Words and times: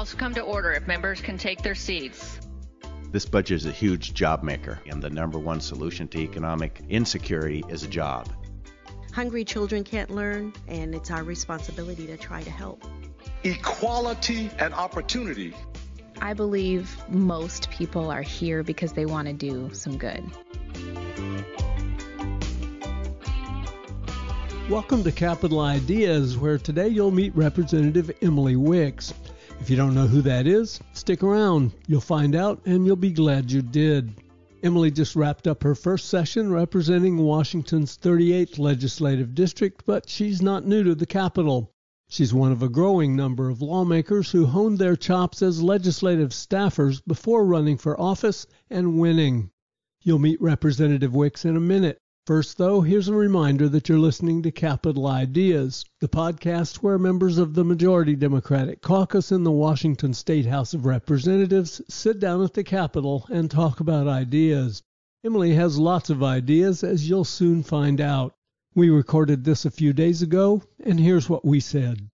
House 0.00 0.14
come 0.14 0.32
to 0.32 0.40
order 0.40 0.72
if 0.72 0.86
members 0.86 1.20
can 1.20 1.36
take 1.36 1.60
their 1.60 1.74
seats. 1.74 2.40
This 3.12 3.26
budget 3.26 3.56
is 3.56 3.66
a 3.66 3.70
huge 3.70 4.14
job 4.14 4.42
maker, 4.42 4.80
and 4.86 5.02
the 5.02 5.10
number 5.10 5.38
one 5.38 5.60
solution 5.60 6.08
to 6.08 6.18
economic 6.20 6.80
insecurity 6.88 7.62
is 7.68 7.82
a 7.82 7.86
job. 7.86 8.26
Hungry 9.12 9.44
children 9.44 9.84
can't 9.84 10.10
learn, 10.10 10.54
and 10.68 10.94
it's 10.94 11.10
our 11.10 11.22
responsibility 11.22 12.06
to 12.06 12.16
try 12.16 12.42
to 12.42 12.50
help. 12.50 12.82
Equality 13.44 14.50
and 14.58 14.72
opportunity. 14.72 15.54
I 16.22 16.32
believe 16.32 16.96
most 17.10 17.70
people 17.70 18.10
are 18.10 18.22
here 18.22 18.62
because 18.62 18.94
they 18.94 19.04
want 19.04 19.28
to 19.28 19.34
do 19.34 19.68
some 19.74 19.98
good. 19.98 20.24
Welcome 24.70 25.04
to 25.04 25.12
Capitol 25.12 25.60
Ideas, 25.60 26.38
where 26.38 26.56
today 26.56 26.88
you'll 26.88 27.10
meet 27.10 27.36
Representative 27.36 28.10
Emily 28.22 28.56
Wicks. 28.56 29.12
If 29.60 29.68
you 29.68 29.76
don't 29.76 29.94
know 29.94 30.06
who 30.06 30.22
that 30.22 30.46
is, 30.46 30.80
stick 30.94 31.22
around. 31.22 31.72
You'll 31.86 32.00
find 32.00 32.34
out, 32.34 32.62
and 32.64 32.86
you'll 32.86 32.96
be 32.96 33.12
glad 33.12 33.52
you 33.52 33.60
did. 33.60 34.14
Emily 34.62 34.90
just 34.90 35.14
wrapped 35.14 35.46
up 35.46 35.62
her 35.62 35.74
first 35.74 36.08
session 36.08 36.50
representing 36.50 37.18
Washington's 37.18 37.96
38th 37.98 38.58
legislative 38.58 39.34
district, 39.34 39.84
but 39.86 40.08
she's 40.08 40.40
not 40.40 40.66
new 40.66 40.82
to 40.84 40.94
the 40.94 41.06
Capitol. 41.06 41.70
She's 42.08 42.32
one 42.32 42.52
of 42.52 42.62
a 42.62 42.70
growing 42.70 43.14
number 43.14 43.50
of 43.50 43.60
lawmakers 43.60 44.30
who 44.30 44.46
honed 44.46 44.78
their 44.78 44.96
chops 44.96 45.42
as 45.42 45.62
legislative 45.62 46.30
staffers 46.30 47.02
before 47.06 47.44
running 47.44 47.76
for 47.76 48.00
office 48.00 48.46
and 48.70 48.98
winning. 48.98 49.50
You'll 50.02 50.18
meet 50.18 50.40
Representative 50.40 51.14
Wicks 51.14 51.44
in 51.44 51.56
a 51.56 51.60
minute. 51.60 51.98
First, 52.30 52.58
though, 52.58 52.80
here's 52.80 53.08
a 53.08 53.14
reminder 53.16 53.68
that 53.70 53.88
you're 53.88 53.98
listening 53.98 54.40
to 54.44 54.52
Capitol 54.52 55.08
Ideas, 55.08 55.84
the 55.98 56.08
podcast 56.08 56.76
where 56.76 56.96
members 56.96 57.38
of 57.38 57.54
the 57.54 57.64
majority 57.64 58.14
Democratic 58.14 58.82
caucus 58.82 59.32
in 59.32 59.42
the 59.42 59.50
Washington 59.50 60.14
State 60.14 60.46
House 60.46 60.72
of 60.72 60.86
Representatives 60.86 61.82
sit 61.88 62.20
down 62.20 62.40
at 62.44 62.54
the 62.54 62.62
Capitol 62.62 63.26
and 63.30 63.50
talk 63.50 63.80
about 63.80 64.06
ideas. 64.06 64.80
Emily 65.24 65.54
has 65.54 65.76
lots 65.76 66.08
of 66.08 66.22
ideas, 66.22 66.84
as 66.84 67.08
you'll 67.08 67.24
soon 67.24 67.64
find 67.64 68.00
out. 68.00 68.32
We 68.76 68.90
recorded 68.90 69.42
this 69.42 69.64
a 69.64 69.70
few 69.72 69.92
days 69.92 70.22
ago, 70.22 70.62
and 70.84 71.00
here's 71.00 71.28
what 71.28 71.44
we 71.44 71.58
said. 71.58 72.08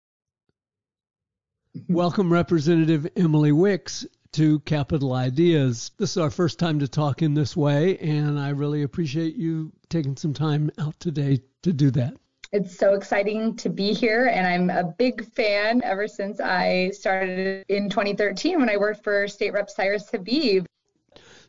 Welcome, 1.87 2.33
Representative 2.33 3.07
Emily 3.15 3.51
Wicks 3.51 4.03
to 4.33 4.59
Capitol 4.61 5.13
Ideas. 5.13 5.91
This 5.97 6.11
is 6.11 6.17
our 6.17 6.29
first 6.29 6.59
time 6.59 6.79
to 6.79 6.87
talk 6.87 7.21
in 7.21 7.33
this 7.33 7.55
way, 7.55 7.97
and 7.97 8.39
I 8.39 8.49
really 8.49 8.83
appreciate 8.83 9.35
you 9.35 9.71
taking 9.89 10.15
some 10.15 10.33
time 10.33 10.71
out 10.77 10.99
today 10.99 11.41
to 11.63 11.73
do 11.73 11.91
that. 11.91 12.15
It's 12.51 12.77
so 12.77 12.93
exciting 12.93 13.55
to 13.57 13.69
be 13.69 13.93
here, 13.93 14.27
and 14.27 14.47
I'm 14.47 14.69
a 14.69 14.83
big 14.83 15.25
fan 15.33 15.81
ever 15.83 16.07
since 16.07 16.39
I 16.39 16.91
started 16.91 17.65
in 17.67 17.89
2013 17.89 18.59
when 18.59 18.69
I 18.69 18.77
worked 18.77 19.03
for 19.03 19.27
State 19.27 19.53
Rep 19.53 19.69
Cyrus 19.69 20.09
Habib. 20.09 20.65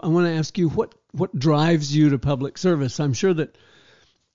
I 0.01 0.09
want 0.09 0.27
to 0.27 0.33
ask 0.33 0.59
you 0.59 0.69
what 0.71 0.95
what 1.12 1.37
drives 1.39 1.95
you 1.95 2.11
to 2.11 2.19
public 2.19 2.59
service. 2.59 3.01
I'm 3.01 3.15
sure 3.15 3.34
that, 3.34 3.56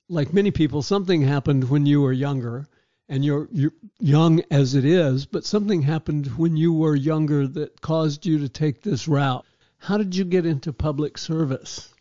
like 0.10 0.34
many 0.34 0.52
people, 0.52 0.82
something 0.82 1.22
happened 1.22 1.70
when 1.70 1.86
you 1.86 2.02
were 2.02 2.14
younger 2.14 2.68
and 3.14 3.24
you're, 3.24 3.48
you're 3.52 3.74
young 4.00 4.42
as 4.50 4.74
it 4.74 4.86
is, 4.86 5.28
but 5.28 5.46
something 5.46 5.84
happened 5.84 6.26
when 6.36 6.58
you 6.58 6.74
were 6.74 6.96
younger 6.96 7.46
that 7.46 7.80
caused 7.80 8.26
you 8.26 8.40
to 8.40 8.50
take 8.50 8.82
this 8.82 9.08
route. 9.08 9.46
How 9.78 10.00
did 10.00 10.16
you 10.16 10.26
get 10.26 10.48
into 10.48 10.74
public 10.74 11.20
service? 11.20 11.94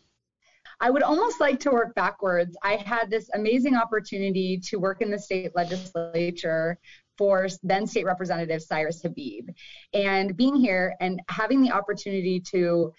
I 0.79 0.89
would 0.89 1.03
almost 1.03 1.39
like 1.39 1.59
to 1.61 1.71
work 1.71 1.93
backwards. 1.93 2.57
I 2.63 2.77
had 2.77 3.11
this 3.11 3.29
amazing 3.35 3.75
opportunity 3.75 4.59
to 4.69 4.77
work 4.77 5.03
in 5.03 5.11
the 5.11 5.19
state 5.19 5.51
legislature 5.55 6.79
for 7.15 7.47
then 7.61 7.85
state 7.85 8.05
representative 8.05 8.63
Cyrus 8.63 9.03
Habib. 9.03 9.49
And 9.93 10.35
being 10.35 10.55
here 10.55 10.95
and 10.99 11.21
having 11.29 11.61
the 11.61 11.73
opportunity 11.73 12.39
to 12.53 12.91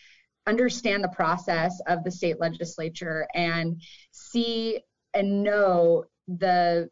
understand 0.47 1.03
the 1.03 1.09
process 1.09 1.81
of 1.89 2.05
the 2.05 2.13
state 2.13 2.39
legislature 2.39 3.27
and 3.35 3.83
see 4.13 4.79
and 5.15 5.43
know 5.43 6.05
the 6.29 6.89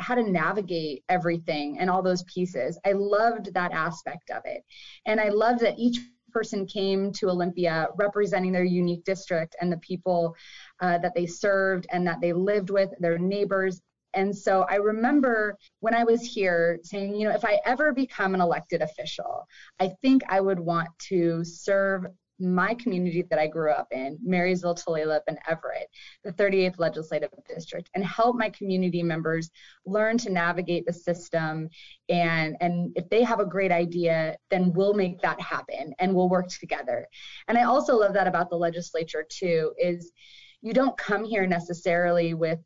how 0.00 0.14
to 0.14 0.22
navigate 0.22 1.04
everything 1.08 1.78
and 1.78 1.90
all 1.90 2.02
those 2.02 2.22
pieces. 2.24 2.78
I 2.84 2.92
loved 2.92 3.54
that 3.54 3.72
aspect 3.72 4.30
of 4.30 4.42
it. 4.44 4.64
And 5.06 5.20
I 5.20 5.28
loved 5.28 5.60
that 5.60 5.78
each 5.78 5.98
person 6.32 6.66
came 6.66 7.12
to 7.12 7.28
Olympia 7.28 7.88
representing 7.96 8.52
their 8.52 8.64
unique 8.64 9.04
district 9.04 9.56
and 9.60 9.70
the 9.70 9.78
people 9.78 10.34
uh, 10.80 10.98
that 10.98 11.14
they 11.14 11.26
served 11.26 11.86
and 11.90 12.06
that 12.06 12.20
they 12.20 12.32
lived 12.32 12.70
with, 12.70 12.90
their 13.00 13.18
neighbors. 13.18 13.80
And 14.14 14.36
so 14.36 14.66
I 14.68 14.76
remember 14.76 15.56
when 15.80 15.94
I 15.94 16.04
was 16.04 16.22
here 16.22 16.80
saying, 16.82 17.14
you 17.14 17.28
know, 17.28 17.34
if 17.34 17.44
I 17.44 17.60
ever 17.64 17.92
become 17.92 18.34
an 18.34 18.40
elected 18.40 18.82
official, 18.82 19.46
I 19.78 19.92
think 20.02 20.22
I 20.28 20.40
would 20.40 20.58
want 20.58 20.88
to 21.08 21.44
serve 21.44 22.06
my 22.40 22.74
community 22.74 23.22
that 23.28 23.38
I 23.38 23.46
grew 23.46 23.70
up 23.70 23.88
in, 23.90 24.18
Marysville, 24.22 24.74
Tulalip, 24.74 25.20
and 25.26 25.38
Everett, 25.48 25.88
the 26.24 26.32
38th 26.32 26.78
legislative 26.78 27.30
district, 27.48 27.90
and 27.94 28.04
help 28.04 28.36
my 28.36 28.50
community 28.50 29.02
members 29.02 29.50
learn 29.86 30.18
to 30.18 30.30
navigate 30.30 30.86
the 30.86 30.92
system. 30.92 31.68
And, 32.08 32.56
and 32.60 32.92
if 32.96 33.08
they 33.10 33.22
have 33.22 33.40
a 33.40 33.46
great 33.46 33.72
idea, 33.72 34.36
then 34.50 34.72
we'll 34.72 34.94
make 34.94 35.20
that 35.22 35.40
happen 35.40 35.94
and 35.98 36.14
we'll 36.14 36.28
work 36.28 36.48
together. 36.48 37.06
And 37.48 37.58
I 37.58 37.64
also 37.64 37.96
love 37.96 38.14
that 38.14 38.26
about 38.26 38.50
the 38.50 38.56
legislature 38.56 39.26
too, 39.28 39.72
is 39.78 40.12
you 40.62 40.72
don't 40.72 40.96
come 40.96 41.24
here 41.24 41.46
necessarily 41.46 42.34
with 42.34 42.58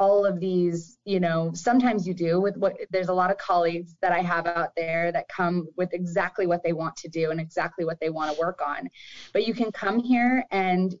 all 0.00 0.26
of 0.26 0.40
these, 0.40 0.98
you 1.04 1.20
know, 1.20 1.52
sometimes 1.54 2.06
you 2.06 2.14
do 2.14 2.40
with 2.40 2.56
what 2.56 2.76
there's 2.90 3.08
a 3.08 3.14
lot 3.14 3.30
of 3.30 3.38
colleagues 3.38 3.94
that 4.02 4.12
I 4.12 4.20
have 4.20 4.46
out 4.46 4.70
there 4.76 5.12
that 5.12 5.28
come 5.28 5.68
with 5.76 5.92
exactly 5.92 6.46
what 6.46 6.62
they 6.64 6.72
want 6.72 6.96
to 6.96 7.08
do 7.08 7.30
and 7.30 7.40
exactly 7.40 7.84
what 7.84 8.00
they 8.00 8.10
want 8.10 8.34
to 8.34 8.40
work 8.40 8.60
on. 8.66 8.88
But 9.32 9.46
you 9.46 9.54
can 9.54 9.70
come 9.70 10.00
here 10.00 10.44
and 10.50 10.94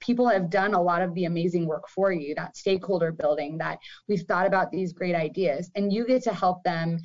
people 0.00 0.28
have 0.28 0.50
done 0.50 0.74
a 0.74 0.80
lot 0.80 1.02
of 1.02 1.14
the 1.14 1.24
amazing 1.24 1.66
work 1.66 1.88
for 1.88 2.12
you, 2.12 2.34
that 2.36 2.56
stakeholder 2.56 3.12
building, 3.12 3.58
that 3.58 3.78
we've 4.08 4.22
thought 4.22 4.46
about 4.46 4.70
these 4.70 4.92
great 4.92 5.14
ideas, 5.14 5.70
and 5.74 5.92
you 5.92 6.06
get 6.06 6.22
to 6.22 6.32
help 6.32 6.62
them 6.64 6.98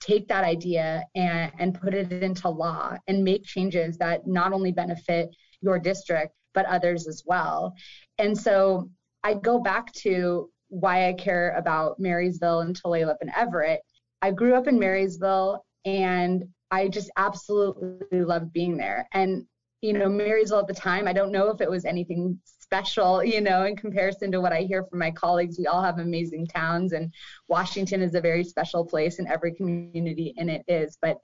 take 0.00 0.28
that 0.28 0.44
idea 0.44 1.02
and, 1.14 1.50
and 1.58 1.80
put 1.80 1.94
it 1.94 2.12
into 2.12 2.48
law 2.48 2.94
and 3.08 3.24
make 3.24 3.44
changes 3.44 3.96
that 3.98 4.26
not 4.26 4.52
only 4.52 4.70
benefit 4.70 5.34
your 5.60 5.78
district, 5.78 6.34
but 6.52 6.66
others 6.66 7.08
as 7.08 7.22
well. 7.26 7.74
And 8.18 8.38
so 8.38 8.90
I 9.22 9.34
go 9.34 9.58
back 9.58 9.90
to 9.94 10.50
why 10.74 11.08
I 11.08 11.12
care 11.12 11.54
about 11.56 12.00
Marysville 12.00 12.60
and 12.60 12.80
Tulalip 12.80 13.16
and 13.20 13.30
Everett. 13.36 13.80
I 14.22 14.32
grew 14.32 14.54
up 14.54 14.66
in 14.66 14.78
Marysville 14.78 15.64
and 15.84 16.44
I 16.70 16.88
just 16.88 17.10
absolutely 17.16 18.22
loved 18.22 18.52
being 18.52 18.76
there. 18.76 19.06
And, 19.12 19.46
you 19.82 19.92
know, 19.92 20.08
Marysville 20.08 20.60
at 20.60 20.66
the 20.66 20.74
time, 20.74 21.06
I 21.06 21.12
don't 21.12 21.30
know 21.30 21.48
if 21.50 21.60
it 21.60 21.70
was 21.70 21.84
anything 21.84 22.40
special, 22.44 23.22
you 23.22 23.40
know, 23.40 23.64
in 23.64 23.76
comparison 23.76 24.32
to 24.32 24.40
what 24.40 24.52
I 24.52 24.62
hear 24.62 24.82
from 24.84 24.98
my 24.98 25.12
colleagues. 25.12 25.58
We 25.58 25.68
all 25.68 25.82
have 25.82 25.98
amazing 25.98 26.48
towns, 26.48 26.92
and 26.92 27.12
Washington 27.46 28.02
is 28.02 28.14
a 28.14 28.20
very 28.20 28.42
special 28.42 28.84
place, 28.84 29.20
and 29.20 29.28
every 29.28 29.54
community 29.54 30.34
in 30.36 30.48
it 30.48 30.64
is. 30.66 30.98
But 31.00 31.18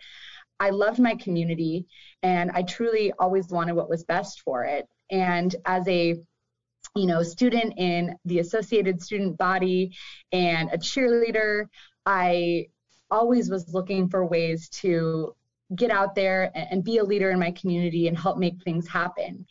I 0.60 0.70
loved 0.70 1.00
my 1.00 1.16
community, 1.16 1.86
and 2.22 2.52
I 2.52 2.62
truly 2.62 3.12
always 3.18 3.48
wanted 3.48 3.74
what 3.74 3.88
was 3.88 4.04
best 4.04 4.42
for 4.42 4.64
it. 4.64 4.86
And 5.10 5.56
as 5.64 5.88
a 5.88 6.20
you 6.94 7.06
know, 7.06 7.22
student 7.22 7.74
in 7.76 8.16
the 8.24 8.40
associated 8.40 9.02
student 9.02 9.38
body 9.38 9.96
and 10.32 10.70
a 10.72 10.78
cheerleader, 10.78 11.66
I 12.06 12.66
always 13.10 13.50
was 13.50 13.72
looking 13.72 14.08
for 14.08 14.26
ways 14.26 14.68
to 14.68 15.34
get 15.74 15.90
out 15.90 16.14
there 16.14 16.50
and 16.54 16.82
be 16.82 16.98
a 16.98 17.04
leader 17.04 17.30
in 17.30 17.38
my 17.38 17.52
community 17.52 18.08
and 18.08 18.18
help 18.18 18.38
make 18.38 18.62
things 18.64 18.88
happen. 18.88 19.46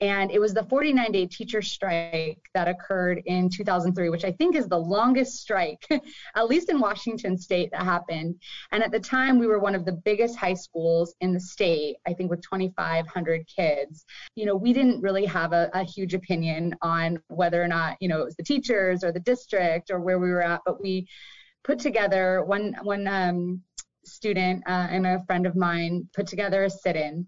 And 0.00 0.30
it 0.30 0.40
was 0.40 0.52
the 0.52 0.64
49 0.64 1.12
day 1.12 1.26
teacher 1.26 1.62
strike 1.62 2.40
that 2.52 2.66
occurred 2.68 3.22
in 3.26 3.48
2003, 3.48 4.08
which 4.08 4.24
I 4.24 4.32
think 4.32 4.56
is 4.56 4.66
the 4.66 4.78
longest 4.78 5.40
strike, 5.40 5.86
at 6.34 6.48
least 6.48 6.68
in 6.68 6.80
Washington 6.80 7.38
state, 7.38 7.70
that 7.70 7.84
happened. 7.84 8.34
And 8.72 8.82
at 8.82 8.90
the 8.90 8.98
time, 8.98 9.38
we 9.38 9.46
were 9.46 9.60
one 9.60 9.74
of 9.74 9.84
the 9.84 9.92
biggest 9.92 10.36
high 10.36 10.54
schools 10.54 11.14
in 11.20 11.32
the 11.32 11.40
state, 11.40 11.96
I 12.06 12.12
think 12.12 12.30
with 12.30 12.42
2,500 12.42 13.46
kids. 13.46 14.04
You 14.34 14.46
know, 14.46 14.56
we 14.56 14.72
didn't 14.72 15.00
really 15.00 15.26
have 15.26 15.52
a, 15.52 15.70
a 15.72 15.84
huge 15.84 16.14
opinion 16.14 16.74
on 16.82 17.20
whether 17.28 17.62
or 17.62 17.68
not, 17.68 17.96
you 18.00 18.08
know, 18.08 18.20
it 18.20 18.24
was 18.24 18.36
the 18.36 18.42
teachers 18.42 19.04
or 19.04 19.12
the 19.12 19.20
district 19.20 19.90
or 19.90 20.00
where 20.00 20.18
we 20.18 20.30
were 20.30 20.42
at, 20.42 20.60
but 20.66 20.82
we 20.82 21.06
put 21.62 21.78
together 21.78 22.42
one, 22.44 22.76
one, 22.82 23.06
um, 23.06 23.62
student 24.06 24.62
uh, 24.66 24.86
and 24.90 25.06
a 25.06 25.24
friend 25.26 25.46
of 25.46 25.56
mine 25.56 26.06
put 26.12 26.26
together 26.26 26.64
a 26.64 26.68
sit-in 26.70 27.26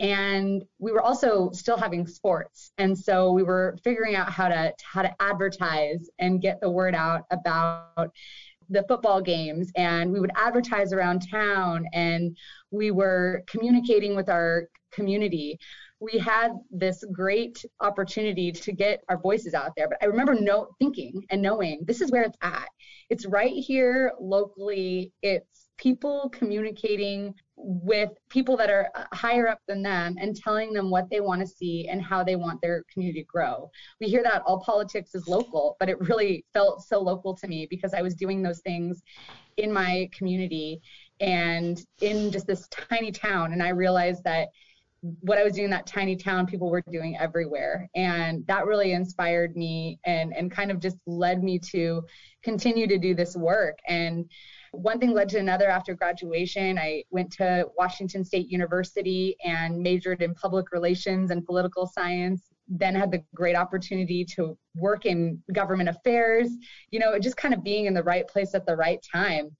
and 0.00 0.62
we 0.78 0.92
were 0.92 1.02
also 1.02 1.50
still 1.52 1.76
having 1.76 2.06
sports. 2.06 2.72
And 2.78 2.96
so 2.96 3.32
we 3.32 3.42
were 3.42 3.76
figuring 3.82 4.14
out 4.14 4.30
how 4.30 4.48
to 4.48 4.72
how 4.82 5.02
to 5.02 5.12
advertise 5.20 6.08
and 6.18 6.40
get 6.40 6.60
the 6.60 6.70
word 6.70 6.94
out 6.94 7.24
about 7.30 8.12
the 8.70 8.84
football 8.86 9.20
games. 9.20 9.72
And 9.76 10.12
we 10.12 10.20
would 10.20 10.30
advertise 10.36 10.92
around 10.92 11.28
town 11.28 11.86
and 11.92 12.36
we 12.70 12.90
were 12.90 13.42
communicating 13.46 14.14
with 14.14 14.28
our 14.28 14.68
community. 14.92 15.58
We 16.00 16.18
had 16.18 16.52
this 16.70 17.02
great 17.12 17.64
opportunity 17.80 18.52
to 18.52 18.72
get 18.72 19.02
our 19.08 19.18
voices 19.18 19.52
out 19.52 19.72
there 19.76 19.88
but 19.88 19.98
i 20.00 20.06
remember 20.06 20.34
no 20.34 20.68
thinking 20.78 21.24
and 21.30 21.42
knowing 21.42 21.80
this 21.86 22.00
is 22.00 22.12
where 22.12 22.22
it's 22.22 22.38
at. 22.40 22.68
It's 23.10 23.26
right 23.26 23.52
here 23.52 24.12
locally. 24.20 25.12
It's 25.22 25.57
people 25.78 26.28
communicating 26.30 27.34
with 27.56 28.10
people 28.28 28.56
that 28.56 28.70
are 28.70 28.88
uh, 28.94 29.04
higher 29.12 29.48
up 29.48 29.60
than 29.66 29.82
them 29.82 30.16
and 30.20 30.36
telling 30.36 30.72
them 30.72 30.90
what 30.90 31.08
they 31.10 31.20
want 31.20 31.40
to 31.40 31.46
see 31.46 31.88
and 31.88 32.02
how 32.02 32.22
they 32.22 32.36
want 32.36 32.60
their 32.60 32.84
community 32.92 33.22
to 33.22 33.26
grow. 33.26 33.70
We 34.00 34.08
hear 34.08 34.22
that 34.22 34.42
all 34.42 34.60
politics 34.60 35.14
is 35.14 35.26
local, 35.26 35.76
but 35.80 35.88
it 35.88 36.00
really 36.00 36.44
felt 36.52 36.82
so 36.82 37.00
local 37.00 37.34
to 37.36 37.48
me 37.48 37.66
because 37.70 37.94
I 37.94 38.02
was 38.02 38.14
doing 38.14 38.42
those 38.42 38.60
things 38.60 39.02
in 39.56 39.72
my 39.72 40.08
community 40.12 40.80
and 41.20 41.80
in 42.00 42.30
just 42.30 42.46
this 42.46 42.68
tiny 42.68 43.10
town. 43.10 43.52
And 43.52 43.62
I 43.62 43.70
realized 43.70 44.22
that 44.24 44.48
what 45.20 45.38
I 45.38 45.44
was 45.44 45.52
doing 45.52 45.66
in 45.66 45.70
that 45.70 45.86
tiny 45.86 46.16
town, 46.16 46.46
people 46.46 46.70
were 46.70 46.82
doing 46.90 47.16
everywhere. 47.16 47.88
And 47.94 48.46
that 48.46 48.66
really 48.66 48.92
inspired 48.92 49.56
me 49.56 49.98
and, 50.04 50.34
and 50.34 50.50
kind 50.50 50.70
of 50.70 50.80
just 50.80 50.96
led 51.06 51.42
me 51.42 51.58
to 51.70 52.02
continue 52.42 52.86
to 52.86 52.98
do 52.98 53.14
this 53.14 53.36
work. 53.36 53.78
And 53.86 54.28
one 54.72 54.98
thing 54.98 55.12
led 55.12 55.28
to 55.30 55.38
another 55.38 55.68
after 55.68 55.94
graduation. 55.94 56.78
I 56.78 57.04
went 57.10 57.32
to 57.32 57.66
Washington 57.76 58.24
State 58.24 58.48
University 58.48 59.36
and 59.44 59.78
majored 59.78 60.22
in 60.22 60.34
public 60.34 60.72
relations 60.72 61.30
and 61.30 61.44
political 61.44 61.86
science. 61.86 62.42
Then 62.68 62.94
had 62.94 63.10
the 63.10 63.24
great 63.34 63.56
opportunity 63.56 64.26
to 64.36 64.58
work 64.76 65.06
in 65.06 65.42
government 65.52 65.88
affairs, 65.88 66.50
you 66.90 66.98
know, 66.98 67.18
just 67.18 67.38
kind 67.38 67.54
of 67.54 67.64
being 67.64 67.86
in 67.86 67.94
the 67.94 68.02
right 68.02 68.28
place 68.28 68.54
at 68.54 68.66
the 68.66 68.76
right 68.76 69.02
time 69.10 69.56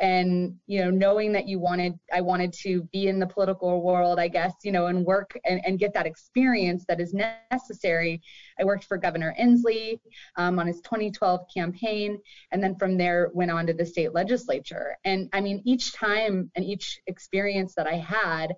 and 0.00 0.54
you 0.66 0.80
know 0.80 0.90
knowing 0.90 1.32
that 1.32 1.48
you 1.48 1.58
wanted 1.58 1.98
i 2.12 2.20
wanted 2.20 2.52
to 2.52 2.82
be 2.92 3.08
in 3.08 3.18
the 3.18 3.26
political 3.26 3.82
world 3.82 4.18
i 4.20 4.28
guess 4.28 4.52
you 4.62 4.70
know 4.70 4.86
and 4.86 5.04
work 5.04 5.36
and, 5.44 5.60
and 5.64 5.78
get 5.78 5.92
that 5.92 6.06
experience 6.06 6.84
that 6.88 7.00
is 7.00 7.14
necessary. 7.14 8.20
I 8.60 8.64
worked 8.64 8.84
for 8.84 8.96
governor 8.96 9.34
inslee 9.38 9.98
um, 10.36 10.58
on 10.58 10.66
his 10.66 10.80
2012 10.82 11.40
campaign 11.52 12.18
and 12.52 12.62
then 12.62 12.76
from 12.76 12.96
there 12.96 13.30
went 13.32 13.50
on 13.50 13.66
to 13.66 13.72
the 13.72 13.86
state 13.86 14.14
legislature. 14.14 14.96
And 15.04 15.28
i 15.32 15.40
mean 15.40 15.62
each 15.64 15.92
time 15.92 16.50
and 16.54 16.64
each 16.64 17.00
experience 17.06 17.74
that 17.74 17.86
i 17.86 17.96
had 17.96 18.54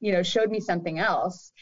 you 0.00 0.12
know 0.12 0.22
showed 0.22 0.50
me 0.50 0.60
something 0.60 0.98
else. 0.98 1.52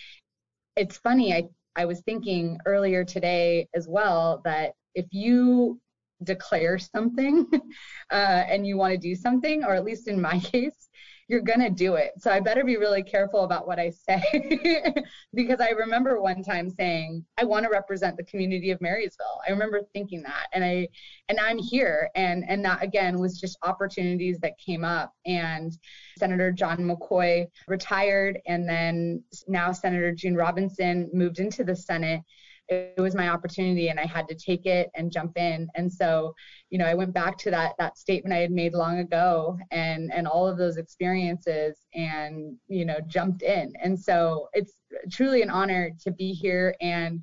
It's 0.76 0.98
funny 0.98 1.34
i 1.34 1.44
i 1.74 1.84
was 1.84 2.00
thinking 2.02 2.58
earlier 2.66 3.04
today 3.04 3.68
as 3.74 3.86
well 3.88 4.42
that 4.44 4.72
if 4.94 5.06
you 5.10 5.80
declare 6.22 6.78
something 6.78 7.46
uh, 8.10 8.44
and 8.48 8.66
you 8.66 8.76
want 8.76 8.92
to 8.92 8.98
do 8.98 9.14
something, 9.14 9.64
or 9.64 9.74
at 9.74 9.84
least 9.84 10.08
in 10.08 10.20
my 10.20 10.38
case, 10.52 10.88
you're 11.28 11.40
going 11.40 11.60
to 11.60 11.70
do 11.70 11.94
it. 11.94 12.12
So 12.18 12.30
I 12.30 12.38
better 12.38 12.62
be 12.62 12.76
really 12.76 13.02
careful 13.02 13.42
about 13.42 13.66
what 13.66 13.78
I 13.78 13.90
say 13.90 14.94
because 15.34 15.60
I 15.60 15.70
remember 15.70 16.20
one 16.20 16.42
time 16.42 16.70
saying, 16.70 17.24
I 17.36 17.44
want 17.44 17.64
to 17.64 17.70
represent 17.70 18.16
the 18.16 18.22
community 18.24 18.70
of 18.70 18.80
Marysville. 18.80 19.40
I 19.46 19.50
remember 19.50 19.80
thinking 19.92 20.22
that 20.22 20.46
and 20.52 20.64
I 20.64 20.88
and 21.28 21.40
I'm 21.40 21.58
here 21.58 22.10
and 22.14 22.44
and 22.46 22.64
that 22.64 22.82
again 22.82 23.18
was 23.18 23.40
just 23.40 23.58
opportunities 23.62 24.38
that 24.40 24.58
came 24.58 24.84
up 24.84 25.12
and 25.24 25.76
Senator 26.18 26.52
John 26.52 26.78
McCoy 26.78 27.46
retired 27.66 28.38
and 28.46 28.68
then 28.68 29.22
now 29.48 29.72
Senator 29.72 30.12
June 30.12 30.36
Robinson 30.36 31.10
moved 31.12 31.40
into 31.40 31.64
the 31.64 31.74
Senate 31.74 32.20
it 32.68 33.00
was 33.00 33.14
my 33.14 33.28
opportunity 33.28 33.88
and 33.88 34.00
I 34.00 34.06
had 34.06 34.28
to 34.28 34.34
take 34.34 34.66
it 34.66 34.90
and 34.94 35.12
jump 35.12 35.38
in. 35.38 35.68
And 35.74 35.92
so, 35.92 36.34
you 36.70 36.78
know, 36.78 36.86
I 36.86 36.94
went 36.94 37.14
back 37.14 37.38
to 37.38 37.50
that 37.50 37.74
that 37.78 37.96
statement 37.96 38.34
I 38.34 38.38
had 38.38 38.50
made 38.50 38.74
long 38.74 38.98
ago 38.98 39.58
and 39.70 40.12
and 40.12 40.26
all 40.26 40.46
of 40.46 40.58
those 40.58 40.76
experiences 40.76 41.78
and, 41.94 42.56
you 42.68 42.84
know, 42.84 42.98
jumped 43.06 43.42
in. 43.42 43.72
And 43.82 43.98
so 43.98 44.48
it's 44.52 44.74
truly 45.10 45.42
an 45.42 45.50
honor 45.50 45.90
to 46.02 46.10
be 46.10 46.32
here 46.32 46.74
and 46.80 47.22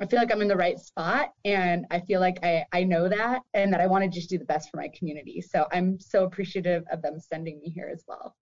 I 0.00 0.06
feel 0.06 0.18
like 0.18 0.32
I'm 0.32 0.40
in 0.40 0.48
the 0.48 0.56
right 0.56 0.78
spot 0.80 1.32
and 1.44 1.86
I 1.90 2.00
feel 2.00 2.18
like 2.18 2.38
I, 2.42 2.64
I 2.72 2.82
know 2.82 3.08
that 3.08 3.42
and 3.54 3.72
that 3.72 3.80
I 3.80 3.86
want 3.86 4.02
to 4.02 4.10
just 4.10 4.30
do 4.30 4.38
the 4.38 4.44
best 4.44 4.68
for 4.70 4.78
my 4.78 4.88
community. 4.96 5.40
So 5.40 5.66
I'm 5.70 6.00
so 6.00 6.24
appreciative 6.24 6.82
of 6.90 7.02
them 7.02 7.20
sending 7.20 7.60
me 7.60 7.68
here 7.68 7.88
as 7.92 8.02
well. 8.08 8.34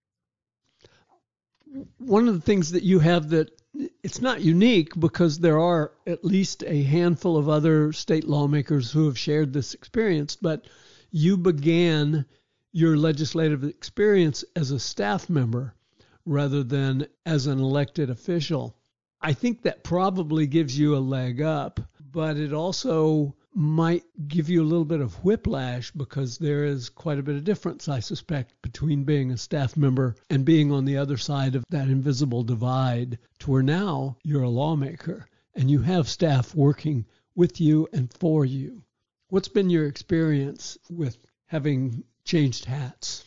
One 1.99 2.28
of 2.28 2.34
the 2.34 2.40
things 2.40 2.72
that 2.72 2.82
you 2.82 2.99
have 2.99 3.31
that 3.31 3.50
it's 4.02 4.20
not 4.20 4.43
unique 4.43 4.99
because 4.99 5.38
there 5.38 5.61
are 5.61 5.93
at 6.06 6.25
least 6.25 6.64
a 6.67 6.82
handful 6.82 7.37
of 7.37 7.49
other 7.49 7.93
state 7.93 8.26
lawmakers 8.26 8.90
who 8.90 9.06
have 9.06 9.19
shared 9.19 9.52
this 9.52 9.75
experience, 9.75 10.37
but 10.37 10.67
you 11.11 11.37
began 11.37 12.25
your 12.72 12.96
legislative 12.96 13.62
experience 13.64 14.44
as 14.56 14.70
a 14.70 14.81
staff 14.81 15.31
member 15.31 15.75
rather 16.26 16.62
than 16.62 17.06
as 17.26 17.46
an 17.46 17.61
elected 17.61 18.11
official. 18.11 18.76
I 19.20 19.32
think 19.32 19.62
that 19.62 19.84
probably 19.84 20.46
gives 20.46 20.78
you 20.78 20.96
a 20.96 20.99
leg 20.99 21.40
up, 21.40 21.81
but 22.12 22.37
it 22.37 22.52
also 22.52 23.34
might 23.52 24.05
give 24.29 24.49
you 24.49 24.62
a 24.62 24.64
little 24.64 24.85
bit 24.85 25.00
of 25.00 25.25
whiplash 25.25 25.91
because 25.91 26.38
there 26.38 26.64
is 26.64 26.88
quite 26.88 27.19
a 27.19 27.23
bit 27.23 27.37
of 27.37 27.44
difference, 27.44 27.88
I 27.88 28.00
suspect, 28.00 28.55
between 28.62 29.05
being 29.05 29.32
a 29.32 29.37
staff 29.37 29.76
member 29.76 30.17
and 30.29 30.44
being 30.44 30.70
on 30.70 30.85
the 30.85 30.97
other 30.97 31.17
side 31.17 31.55
of 31.55 31.64
that 31.70 31.88
invisible 31.88 32.44
divide 32.44 33.19
to 33.41 33.50
where 33.50 33.62
now 33.62 34.17
you're 34.23 34.43
a 34.43 34.49
lawmaker 34.49 35.29
and 35.55 35.70
you 35.70 35.81
have 35.82 36.08
staff 36.08 36.55
working 36.55 37.06
with 37.35 37.61
you 37.61 37.88
and 37.93 38.12
for 38.14 38.44
you. 38.44 38.85
What's 39.29 39.49
been 39.49 39.70
your 39.70 39.87
experience 39.87 40.79
with 40.88 41.19
having 41.46 42.05
changed 42.25 42.64
hats? 42.64 43.25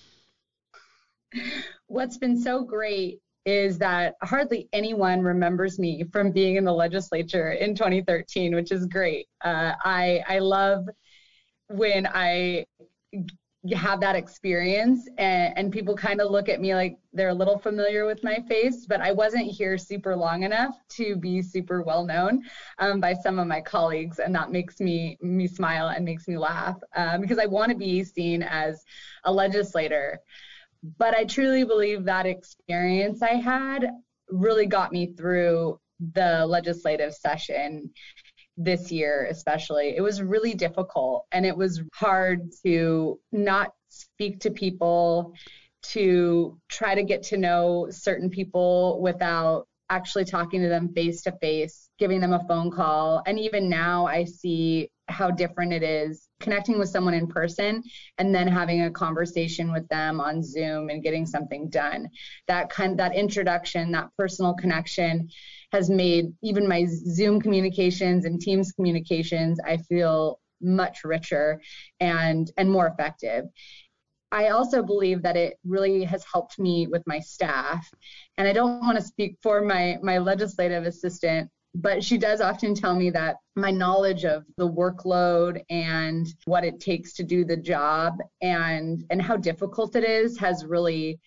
What's 1.88 2.18
been 2.18 2.40
so 2.40 2.64
great 2.64 3.22
is 3.46 3.78
that 3.80 4.16
hardly 4.22 4.70
anyone 4.74 5.22
remembers 5.22 5.78
me 5.80 6.04
from 6.12 6.32
being 6.32 6.56
in 6.56 6.64
the 6.64 6.74
legislature 6.74 7.52
in 7.52 7.76
2013, 7.76 8.56
which 8.56 8.72
is 8.72 8.86
great. 8.86 9.28
Uh, 9.44 9.74
I 9.84 10.24
I 10.28 10.40
love 10.40 10.88
when 11.68 12.08
I 12.08 12.66
have 13.72 14.02
that 14.02 14.16
experience 14.16 15.08
and, 15.18 15.58
and 15.58 15.72
people 15.72 15.96
kind 15.96 16.20
of 16.20 16.30
look 16.30 16.50
at 16.50 16.60
me 16.60 16.76
like 16.76 16.98
they're 17.14 17.30
a 17.30 17.34
little 17.34 17.58
familiar 17.58 18.06
with 18.06 18.22
my 18.22 18.40
face, 18.50 18.86
but 18.86 19.00
I 19.00 19.14
wasn't 19.14 19.46
here 19.46 19.78
super 19.78 20.16
long 20.16 20.44
enough 20.44 20.76
to 20.98 21.16
be 21.16 21.42
super 21.42 21.82
well 21.82 22.04
known 22.04 22.44
um, 22.80 23.00
by 23.00 23.14
some 23.14 23.40
of 23.40 23.48
my 23.48 23.62
colleagues, 23.62 24.20
and 24.20 24.36
that 24.36 24.52
makes 24.52 24.82
me 24.82 25.18
me 25.22 25.48
smile 25.48 25.90
and 25.90 26.04
makes 26.04 26.28
me 26.28 26.38
laugh 26.38 26.78
um, 26.96 27.22
because 27.22 27.40
I 27.40 27.46
want 27.46 27.72
to 27.72 27.78
be 27.78 28.04
seen 28.04 28.44
as 28.44 28.84
a 29.24 29.32
legislator 29.32 30.20
but 30.98 31.16
I 31.16 31.24
truly 31.24 31.64
believe 31.64 32.06
that 32.06 32.26
experience 32.26 33.22
I 33.22 33.36
had 33.36 33.90
really 34.30 34.66
got 34.66 34.92
me 34.92 35.14
through 35.14 35.80
the 36.14 36.46
legislative 36.46 37.14
session 37.14 37.90
this 38.58 38.92
year, 38.92 39.28
especially. 39.30 39.96
It 39.96 40.02
was 40.02 40.22
really 40.22 40.54
difficult 40.54 41.26
and 41.32 41.46
it 41.46 41.56
was 41.56 41.82
hard 41.94 42.52
to 42.66 43.20
not 43.32 43.72
speak 43.90 44.40
to 44.42 44.52
people, 44.52 45.34
to 45.84 46.58
try 46.70 46.96
to 46.96 47.04
get 47.04 47.24
to 47.24 47.38
know 47.38 47.88
certain 47.90 48.30
people 48.30 49.02
without 49.02 49.68
actually 49.90 50.26
talking 50.26 50.62
to 50.62 50.70
them 50.70 50.94
face 50.94 51.22
to 51.24 51.32
face, 51.42 51.90
giving 52.00 52.20
them 52.20 52.34
a 52.34 52.46
phone 52.48 52.72
call. 52.72 53.22
And 53.26 53.40
even 53.40 53.70
now, 53.70 54.06
I 54.06 54.24
see 54.24 54.90
how 55.08 55.30
different 55.30 55.74
it 55.74 55.84
is 55.84 56.30
connecting 56.40 56.80
with 56.80 56.90
someone 56.90 57.14
in 57.14 57.28
person 57.28 57.84
and 58.18 58.34
then 58.34 58.48
having 58.48 58.84
a 58.84 58.92
conversation 58.92 59.72
with 59.72 59.88
them 59.90 60.20
on 60.20 60.44
Zoom 60.44 60.90
and 60.90 61.04
getting 61.04 61.26
something 61.26 61.70
done. 61.70 62.10
That 62.48 62.70
kind 62.70 62.98
that 63.00 63.16
introduction, 63.16 63.92
that 63.92 64.10
personal 64.18 64.54
connection 64.54 65.30
has 65.72 65.90
made 65.90 66.34
even 66.42 66.68
my 66.68 66.86
Zoom 66.88 67.42
communications 67.42 68.26
and 68.26 68.40
Teams 68.40 68.72
communications 68.72 69.60
I 69.66 69.78
feel 69.78 70.40
much 70.62 71.04
richer 71.04 71.62
and 72.00 72.50
and 72.58 72.72
more 72.72 72.88
effective. 72.88 73.46
I 74.32 74.48
also 74.48 74.82
believe 74.82 75.22
that 75.22 75.38
it 75.38 75.58
really 75.64 76.04
has 76.06 76.26
helped 76.32 76.58
me 76.58 76.88
with 76.88 77.04
my 77.06 77.20
staff. 77.20 77.88
And 78.38 78.48
I 78.48 78.54
don't 78.54 78.82
want 78.82 78.98
to 78.98 79.04
speak 79.04 79.38
for 79.44 79.62
my 79.62 79.98
my 80.02 80.18
legislative 80.18 80.86
assistant, 80.86 81.50
but 81.76 82.04
she 82.04 82.18
does 82.18 82.40
often 82.40 82.76
tell 82.76 82.96
me 82.96 83.10
that 83.10 83.38
my 83.56 83.72
knowledge 83.72 84.26
of 84.26 84.44
the 84.58 84.70
workload 84.70 85.62
and 85.70 86.28
what 86.46 86.64
it 86.64 86.80
takes 86.80 87.14
to 87.14 87.24
do 87.24 87.44
the 87.44 87.58
job 87.58 88.18
and 88.42 89.04
and 89.10 89.22
how 89.22 89.36
difficult 89.36 89.96
it 89.96 90.04
is 90.04 90.38
has 90.38 90.66
really 90.66 91.20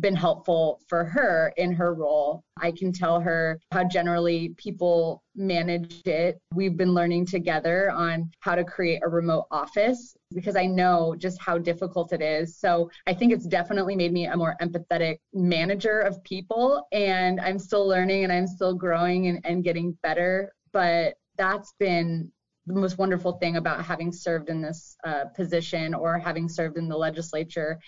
been 0.00 0.16
helpful 0.16 0.80
for 0.88 1.04
her 1.04 1.52
in 1.56 1.72
her 1.72 1.94
role. 1.94 2.42
I 2.60 2.72
can 2.72 2.92
tell 2.92 3.20
her 3.20 3.60
how 3.72 3.84
generally 3.84 4.54
people 4.56 5.22
manage 5.34 6.06
it. 6.06 6.38
We've 6.54 6.76
been 6.76 6.94
learning 6.94 7.26
together 7.26 7.90
on 7.90 8.30
how 8.40 8.54
to 8.54 8.64
create 8.64 9.00
a 9.04 9.08
remote 9.08 9.46
office 9.50 10.16
because 10.34 10.56
I 10.56 10.66
know 10.66 11.14
just 11.16 11.40
how 11.40 11.58
difficult 11.58 12.12
it 12.12 12.22
is. 12.22 12.58
So 12.58 12.90
I 13.06 13.14
think 13.14 13.32
it's 13.32 13.46
definitely 13.46 13.96
made 13.96 14.12
me 14.12 14.26
a 14.26 14.36
more 14.36 14.56
empathetic 14.60 15.18
manager 15.32 16.00
of 16.00 16.22
people. 16.24 16.86
And 16.92 17.40
I'm 17.40 17.58
still 17.58 17.86
learning 17.86 18.24
and 18.24 18.32
I'm 18.32 18.46
still 18.46 18.74
growing 18.74 19.28
and, 19.28 19.40
and 19.44 19.64
getting 19.64 19.96
better. 20.02 20.52
But 20.72 21.14
that's 21.38 21.74
been 21.78 22.30
the 22.66 22.74
most 22.74 22.98
wonderful 22.98 23.32
thing 23.32 23.56
about 23.56 23.84
having 23.84 24.12
served 24.12 24.48
in 24.48 24.60
this 24.60 24.96
uh, 25.04 25.26
position 25.34 25.94
or 25.94 26.18
having 26.18 26.48
served 26.48 26.76
in 26.76 26.88
the 26.88 26.96
legislature 26.96 27.78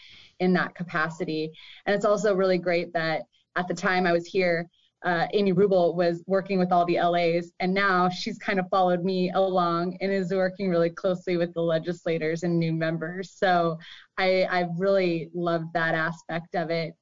in 0.40 0.52
that 0.52 0.75
capacity. 0.75 1.50
And 1.87 1.94
it's 1.94 2.04
also 2.04 2.35
really 2.35 2.58
great 2.58 2.92
that 2.92 3.23
at 3.56 3.66
the 3.66 3.75
time 3.75 4.06
I 4.06 4.12
was 4.12 4.26
here, 4.26 4.68
uh, 5.04 5.26
Amy 5.32 5.52
Rubel 5.52 5.94
was 5.94 6.25
working 6.26 6.58
with 6.58 6.73
all 6.73 6.85
the 6.85 7.00
LAs, 7.00 7.52
and 7.61 7.73
now 7.73 8.08
she's 8.08 8.38
kind 8.38 8.58
of 8.58 8.68
followed 8.68 9.04
me 9.04 9.30
along 9.30 9.97
and 10.00 10.12
is 10.12 10.32
working 10.32 10.70
really 10.70 10.90
closely 10.90 11.37
with 11.37 11.54
the 11.54 11.61
legislators 11.61 12.42
and 12.42 12.58
new 12.58 12.73
members. 12.73 13.32
So 13.37 13.78
I, 14.16 14.42
I 14.44 14.68
really 14.76 15.30
loved 15.35 15.73
that 15.75 15.94
aspect 15.94 16.56
of 16.56 16.70
it. 16.70 16.94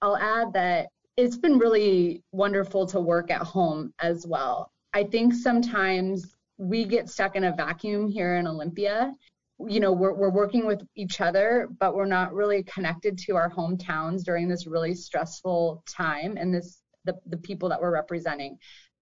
I'll 0.00 0.16
add 0.16 0.54
that 0.54 0.88
it's 1.16 1.36
been 1.36 1.58
really 1.58 2.22
wonderful 2.32 2.86
to 2.86 3.00
work 3.00 3.30
at 3.30 3.42
home 3.42 3.92
as 4.00 4.26
well. 4.26 4.72
I 4.94 5.04
think 5.04 5.34
sometimes 5.34 6.34
we 6.58 6.84
get 6.84 7.08
stuck 7.08 7.36
in 7.36 7.44
a 7.44 7.54
vacuum 7.54 8.08
here 8.08 8.36
in 8.36 8.46
Olympia. 8.46 9.12
You 9.58 9.80
know, 9.80 9.92
we're, 9.92 10.14
we're 10.14 10.30
working 10.30 10.66
with 10.66 10.82
each 10.96 11.20
other, 11.20 11.68
but 11.78 11.94
we're 11.94 12.06
not 12.06 12.34
really 12.34 12.62
connected 12.64 13.18
to 13.26 13.36
our 13.36 13.50
hometowns 13.50 14.24
during 14.24 14.48
this 14.48 14.66
really 14.66 14.94
stressful 14.94 15.82
time 15.88 16.36
and 16.36 16.54
this 16.54 16.82
the, 17.04 17.14
the 17.26 17.36
people 17.36 17.68
that 17.68 17.80
we're 17.80 17.92
representing. 17.92 18.58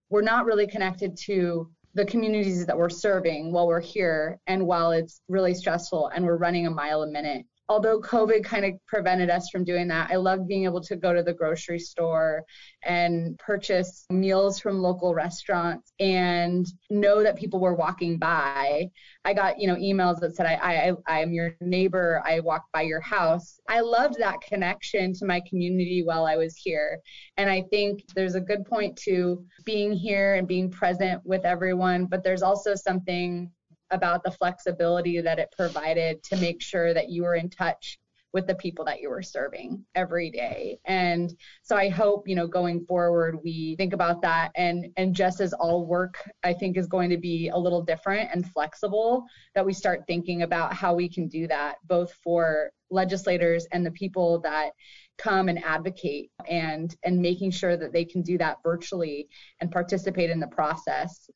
We're 0.08 0.22
not 0.22 0.46
really 0.46 0.66
connected 0.66 1.16
to 1.26 1.70
the 1.94 2.04
communities 2.04 2.66
that 2.66 2.76
we're 2.76 2.88
serving 2.88 3.52
while 3.52 3.66
we're 3.66 3.80
here 3.80 4.38
and 4.46 4.66
while 4.66 4.92
it's 4.92 5.20
really 5.28 5.54
stressful 5.54 6.08
and 6.14 6.24
we're 6.24 6.36
running 6.36 6.66
a 6.66 6.70
mile 6.70 7.02
a 7.02 7.06
minute 7.06 7.44
although 7.70 8.00
COVID 8.00 8.42
kind 8.42 8.64
of 8.64 8.72
prevented 8.88 9.30
us 9.30 9.48
from 9.48 9.62
doing 9.62 9.86
that, 9.88 10.10
I 10.10 10.16
love 10.16 10.48
being 10.48 10.64
able 10.64 10.80
to 10.80 10.96
go 10.96 11.14
to 11.14 11.22
the 11.22 11.32
grocery 11.32 11.78
store 11.78 12.42
and 12.82 13.38
purchase 13.38 14.06
meals 14.10 14.58
from 14.58 14.82
local 14.82 15.14
restaurants 15.14 15.92
and 16.00 16.66
know 16.90 17.22
that 17.22 17.36
people 17.36 17.60
were 17.60 17.76
walking 17.76 18.18
by. 18.18 18.90
I 19.24 19.34
got, 19.34 19.60
you 19.60 19.68
know, 19.68 19.76
emails 19.76 20.18
that 20.18 20.34
said, 20.34 20.46
I, 20.46 20.90
I, 21.06 21.20
I'm 21.20 21.32
your 21.32 21.54
neighbor. 21.60 22.20
I 22.26 22.40
walked 22.40 22.72
by 22.72 22.82
your 22.82 23.00
house. 23.00 23.60
I 23.68 23.80
loved 23.80 24.18
that 24.18 24.40
connection 24.40 25.14
to 25.14 25.24
my 25.24 25.40
community 25.48 26.02
while 26.02 26.26
I 26.26 26.36
was 26.36 26.56
here. 26.56 26.98
And 27.36 27.48
I 27.48 27.62
think 27.70 28.02
there's 28.16 28.34
a 28.34 28.40
good 28.40 28.64
point 28.64 28.96
to 29.04 29.44
being 29.64 29.92
here 29.92 30.34
and 30.34 30.48
being 30.48 30.72
present 30.72 31.24
with 31.24 31.44
everyone, 31.44 32.06
but 32.06 32.24
there's 32.24 32.42
also 32.42 32.74
something 32.74 33.48
about 33.90 34.22
the 34.22 34.30
flexibility 34.30 35.20
that 35.20 35.38
it 35.38 35.52
provided 35.56 36.22
to 36.24 36.36
make 36.36 36.62
sure 36.62 36.94
that 36.94 37.08
you 37.08 37.22
were 37.22 37.34
in 37.34 37.50
touch 37.50 37.98
with 38.32 38.46
the 38.46 38.54
people 38.54 38.84
that 38.84 39.00
you 39.00 39.10
were 39.10 39.22
serving 39.22 39.84
every 39.94 40.30
day. 40.30 40.78
And 40.84 41.34
so 41.62 41.76
I 41.76 41.88
hope, 41.88 42.28
you 42.28 42.36
know, 42.36 42.46
going 42.46 42.84
forward 42.86 43.38
we 43.42 43.74
think 43.76 43.92
about 43.92 44.22
that 44.22 44.52
and 44.54 44.86
and 44.96 45.14
just 45.14 45.40
as 45.40 45.52
all 45.52 45.86
work 45.86 46.16
I 46.42 46.52
think 46.52 46.76
is 46.76 46.86
going 46.86 47.10
to 47.10 47.18
be 47.18 47.48
a 47.48 47.56
little 47.56 47.82
different 47.82 48.30
and 48.32 48.50
flexible 48.50 49.24
that 49.54 49.66
we 49.66 49.72
start 49.72 50.04
thinking 50.06 50.42
about 50.42 50.72
how 50.72 50.94
we 50.94 51.08
can 51.08 51.28
do 51.28 51.46
that 51.48 51.76
both 51.84 52.12
for 52.22 52.70
legislators 52.90 53.66
and 53.72 53.84
the 53.84 53.90
people 53.92 54.40
that 54.40 54.70
come 55.18 55.48
and 55.48 55.62
advocate 55.64 56.30
and 56.48 56.96
and 57.04 57.20
making 57.20 57.50
sure 57.50 57.76
that 57.76 57.92
they 57.92 58.04
can 58.04 58.22
do 58.22 58.38
that 58.38 58.58
virtually 58.62 59.28
and 59.60 59.70
participate 59.70 60.30
in 60.30 60.40
the 60.40 60.46
process 60.46 61.28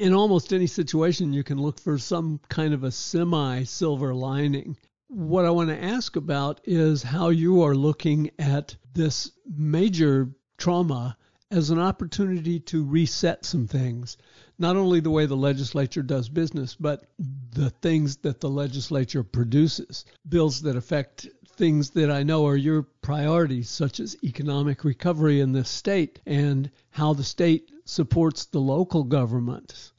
in 0.00 0.14
almost 0.14 0.54
any 0.54 0.66
situation, 0.66 1.34
you 1.34 1.44
can 1.44 1.60
look 1.60 1.78
for 1.78 1.98
some 1.98 2.40
kind 2.48 2.72
of 2.72 2.84
a 2.84 2.90
semi 2.90 3.64
silver 3.64 4.14
lining. 4.14 4.78
What 5.08 5.44
I 5.44 5.50
want 5.50 5.68
to 5.68 5.82
ask 5.82 6.16
about 6.16 6.62
is 6.64 7.02
how 7.02 7.28
you 7.28 7.62
are 7.62 7.74
looking 7.74 8.30
at 8.38 8.74
this 8.94 9.30
major 9.46 10.30
trauma 10.56 11.18
as 11.50 11.68
an 11.68 11.78
opportunity 11.78 12.58
to 12.60 12.82
reset 12.82 13.44
some 13.44 13.66
things. 13.66 14.16
Not 14.58 14.76
only 14.76 15.00
the 15.00 15.10
way 15.10 15.26
the 15.26 15.36
legislature 15.36 16.02
does 16.02 16.30
business, 16.30 16.74
but 16.74 17.04
the 17.18 17.68
things 17.68 18.16
that 18.18 18.40
the 18.40 18.48
legislature 18.48 19.22
produces. 19.22 20.06
Bills 20.26 20.62
that 20.62 20.76
affect 20.76 21.28
things 21.56 21.90
that 21.90 22.10
I 22.10 22.22
know 22.22 22.46
are 22.46 22.56
your 22.56 22.82
priorities, 23.02 23.68
such 23.68 24.00
as 24.00 24.16
economic 24.24 24.84
recovery 24.84 25.40
in 25.40 25.52
this 25.52 25.68
state 25.68 26.20
and 26.26 26.70
how 26.90 27.12
the 27.12 27.24
state 27.24 27.70
supports 27.84 28.46
the 28.46 28.60
local 28.60 29.04
government. 29.04 29.92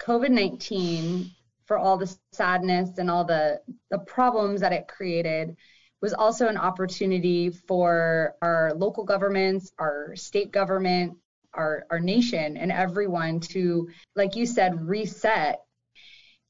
COVID 0.00 0.30
19, 0.30 1.30
for 1.64 1.78
all 1.78 1.96
the 1.96 2.14
sadness 2.32 2.98
and 2.98 3.10
all 3.10 3.24
the, 3.24 3.60
the 3.90 3.98
problems 3.98 4.60
that 4.60 4.72
it 4.72 4.88
created, 4.88 5.56
was 6.00 6.14
also 6.14 6.48
an 6.48 6.56
opportunity 6.56 7.50
for 7.50 8.34
our 8.42 8.72
local 8.74 9.04
governments, 9.04 9.70
our 9.78 10.14
state 10.16 10.50
government, 10.50 11.16
our, 11.54 11.84
our 11.90 12.00
nation, 12.00 12.56
and 12.56 12.72
everyone 12.72 13.40
to, 13.40 13.88
like 14.16 14.36
you 14.36 14.46
said, 14.46 14.88
reset. 14.88 15.60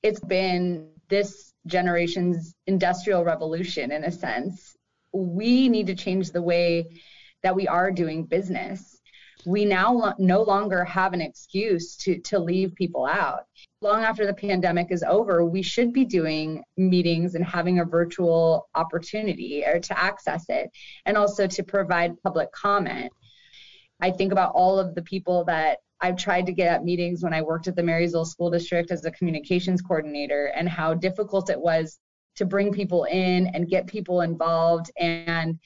It's 0.03 0.21
been 0.21 0.89
this 1.09 1.50
generation's 1.67 2.55
industrial 2.67 3.25
revolution 3.25 3.93
in 3.93 4.05
a 4.05 4.11
sense. 4.11 4.77
We 5.13 5.69
need 5.69 5.87
to 5.89 5.95
change 5.95 6.31
the 6.31 6.43
way 6.43 7.01
that 7.43 7.57
we 7.57 7.67
are 7.69 7.91
doing 7.91 8.25
business 8.25 9.01
we 9.47 9.65
now 9.65 10.15
no 10.19 10.43
longer 10.43 10.85
have 10.85 11.13
an 11.13 11.21
excuse 11.21 11.97
to, 11.97 12.19
to 12.21 12.39
leave 12.39 12.75
people 12.75 13.07
out. 13.07 13.45
Long 13.81 14.03
after 14.03 14.27
the 14.27 14.35
pandemic 14.35 14.89
is 14.91 15.03
over, 15.03 15.45
we 15.45 15.63
should 15.63 15.93
be 15.93 16.05
doing 16.05 16.63
meetings 16.77 17.35
and 17.35 17.45
having 17.45 17.81
a 17.81 17.85
virtual 17.85 18.69
opportunity 18.75 19.65
or 19.65 19.81
to 19.81 19.99
access 19.99 20.45
it 20.49 20.71
and 21.07 21.17
also 21.17 21.47
to 21.47 21.63
provide 21.63 22.21
public 22.23 22.53
comment. 22.53 23.13
I 24.01 24.11
think 24.11 24.33
about 24.33 24.53
all 24.55 24.79
of 24.79 24.95
the 24.95 25.03
people 25.03 25.45
that 25.45 25.79
I've 26.01 26.17
tried 26.17 26.47
to 26.47 26.53
get 26.53 26.73
at 26.73 26.85
meetings 26.85 27.23
when 27.23 27.35
I 27.35 27.43
worked 27.43 27.69
at 27.69 27.77
the 27.77 27.83
Marysville 27.83 28.25
School 28.25 28.51
District 28.51 28.91
as 28.91 29.05
a 29.05 29.11
communications 29.11 29.83
coordinator 29.83 30.47
and 30.47 30.69
how 30.69 30.95
difficult 30.95 31.51
it 31.51 31.61
was 31.61 31.99
to 32.37 32.47
bring 32.47 32.73
people 32.73 33.05
in 33.05 33.49
and 33.49 33.69
get 33.69 33.87
people 33.87 34.23
involved 34.23 34.91
and 34.99 35.59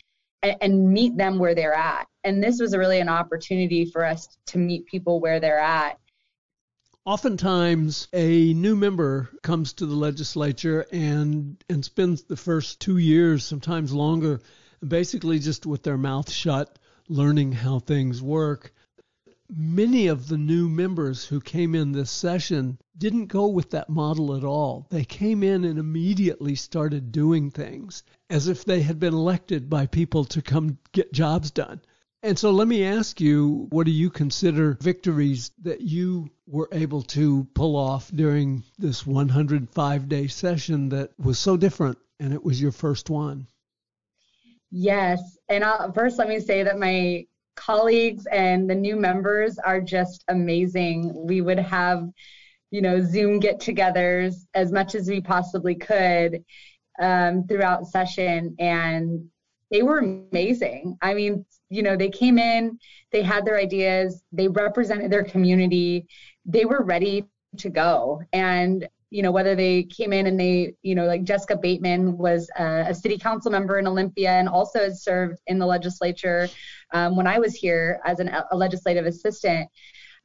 and, 0.60 0.92
meet 0.92 1.16
them 1.16 1.38
where 1.38 1.54
they're 1.54 1.72
at. 1.72 2.06
And 2.22 2.42
this 2.44 2.60
was 2.60 2.76
really 2.76 3.00
an 3.00 3.08
opportunity 3.08 3.86
for 3.86 4.04
us 4.04 4.28
to 4.48 4.58
meet 4.58 4.84
people 4.84 5.18
where 5.18 5.40
they're 5.40 5.58
at. 5.58 5.98
Oftentimes, 7.06 8.08
a 8.12 8.52
new 8.52 8.76
member 8.76 9.30
comes 9.42 9.72
to 9.74 9.86
the 9.86 9.94
legislature 9.94 10.84
and 10.92 11.62
and 11.70 11.82
spends 11.82 12.24
the 12.24 12.36
first 12.36 12.78
two 12.78 12.98
years, 12.98 13.42
sometimes 13.42 13.94
longer, 13.94 14.42
basically 14.86 15.38
just 15.38 15.64
with 15.64 15.82
their 15.82 15.96
mouth 15.96 16.30
shut, 16.30 16.78
learning 17.08 17.52
how 17.52 17.78
things 17.78 18.20
work 18.20 18.73
many 19.56 20.06
of 20.08 20.28
the 20.28 20.36
new 20.36 20.68
members 20.68 21.24
who 21.24 21.40
came 21.40 21.74
in 21.74 21.92
this 21.92 22.10
session 22.10 22.78
didn't 22.96 23.26
go 23.26 23.46
with 23.46 23.70
that 23.70 23.88
model 23.88 24.36
at 24.36 24.44
all. 24.44 24.86
They 24.90 25.04
came 25.04 25.42
in 25.42 25.64
and 25.64 25.78
immediately 25.78 26.54
started 26.54 27.12
doing 27.12 27.50
things 27.50 28.02
as 28.30 28.48
if 28.48 28.64
they 28.64 28.82
had 28.82 28.98
been 28.98 29.14
elected 29.14 29.70
by 29.70 29.86
people 29.86 30.24
to 30.26 30.42
come 30.42 30.78
get 30.92 31.12
jobs 31.12 31.50
done. 31.50 31.80
And 32.22 32.38
so 32.38 32.52
let 32.52 32.66
me 32.66 32.84
ask 32.84 33.20
you, 33.20 33.66
what 33.68 33.84
do 33.84 33.92
you 33.92 34.08
consider 34.08 34.78
victories 34.80 35.50
that 35.62 35.82
you 35.82 36.30
were 36.46 36.68
able 36.72 37.02
to 37.02 37.46
pull 37.54 37.76
off 37.76 38.10
during 38.10 38.64
this 38.78 39.06
105 39.06 40.08
day 40.08 40.26
session 40.28 40.88
that 40.88 41.10
was 41.18 41.38
so 41.38 41.56
different 41.58 41.98
and 42.18 42.32
it 42.32 42.42
was 42.42 42.60
your 42.60 42.72
first 42.72 43.10
one? 43.10 43.46
Yes. 44.70 45.36
And 45.48 45.62
I'll, 45.62 45.92
first, 45.92 46.18
let 46.18 46.28
me 46.28 46.40
say 46.40 46.62
that 46.62 46.78
my 46.78 47.26
colleagues 47.56 48.26
and 48.26 48.68
the 48.68 48.74
new 48.74 48.96
members 48.96 49.58
are 49.58 49.80
just 49.80 50.24
amazing. 50.28 51.12
We 51.14 51.40
would 51.40 51.58
have, 51.58 52.08
you 52.70 52.82
know, 52.82 53.00
Zoom 53.00 53.40
get 53.40 53.60
togethers 53.60 54.46
as 54.54 54.72
much 54.72 54.94
as 54.94 55.08
we 55.08 55.20
possibly 55.20 55.74
could 55.74 56.44
um, 57.00 57.46
throughout 57.46 57.86
session, 57.86 58.54
and 58.58 59.28
they 59.70 59.82
were 59.82 59.98
amazing. 59.98 60.96
I 61.02 61.14
mean, 61.14 61.44
you 61.70 61.82
know, 61.82 61.96
they 61.96 62.10
came 62.10 62.38
in, 62.38 62.78
they 63.10 63.22
had 63.22 63.44
their 63.44 63.58
ideas, 63.58 64.22
they 64.32 64.48
represented 64.48 65.10
their 65.10 65.24
community, 65.24 66.06
they 66.44 66.64
were 66.64 66.82
ready 66.82 67.24
to 67.58 67.70
go. 67.70 68.22
And 68.32 68.86
you 69.14 69.22
know, 69.22 69.30
whether 69.30 69.54
they 69.54 69.84
came 69.84 70.12
in 70.12 70.26
and 70.26 70.40
they, 70.40 70.74
you 70.82 70.96
know, 70.96 71.06
like 71.06 71.22
Jessica 71.22 71.56
Bateman 71.56 72.18
was 72.18 72.50
a, 72.58 72.86
a 72.88 72.94
city 72.94 73.16
council 73.16 73.48
member 73.48 73.78
in 73.78 73.86
Olympia 73.86 74.30
and 74.30 74.48
also 74.48 74.80
has 74.80 75.04
served 75.04 75.38
in 75.46 75.60
the 75.60 75.66
legislature 75.66 76.48
um, 76.94 77.16
when 77.16 77.26
I 77.26 77.38
was 77.38 77.54
here 77.54 78.00
as 78.04 78.20
an, 78.20 78.30
a 78.50 78.56
legislative 78.56 79.04
assistant 79.04 79.68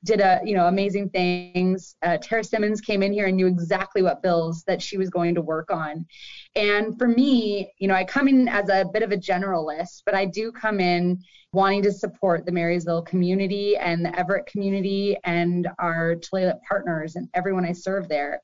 did 0.04 0.22
a 0.22 0.40
you 0.46 0.56
know 0.56 0.68
amazing 0.68 1.10
things. 1.10 1.96
Uh, 2.02 2.18
Tara 2.18 2.44
Simmons 2.44 2.80
came 2.80 3.04
in 3.04 3.12
here 3.12 3.28
and 3.28 3.36
knew 3.36 3.48
exactly 3.48 4.02
what 4.02 4.24
bills 4.24 4.64
that 4.66 4.82
she 4.82 4.98
was 4.98 5.10
going 5.10 5.36
to 5.36 5.42
work 5.42 5.72
on. 5.72 6.06
And 6.56 6.98
for 6.98 7.08
me, 7.08 7.72
you 7.80 7.88
know, 7.88 7.96
I 7.96 8.06
come 8.06 8.28
in 8.28 8.48
as 8.48 8.70
a 8.70 8.86
bit 8.94 9.04
of 9.04 9.12
a 9.12 9.18
generalist, 9.18 10.04
but 10.06 10.16
I 10.16 10.26
do 10.26 10.52
come 10.52 10.80
in 10.80 11.22
wanting 11.52 11.82
to 11.82 11.92
support 11.92 12.46
the 12.46 12.52
Marysville 12.52 13.02
community 13.02 13.76
and 13.76 14.06
the 14.06 14.18
Everett 14.18 14.46
community 14.46 15.18
and 15.24 15.68
our 15.80 16.16
Tulalip 16.16 16.60
partners 16.68 17.16
and 17.16 17.28
everyone 17.34 17.66
I 17.66 17.74
serve 17.74 18.08
there. 18.08 18.42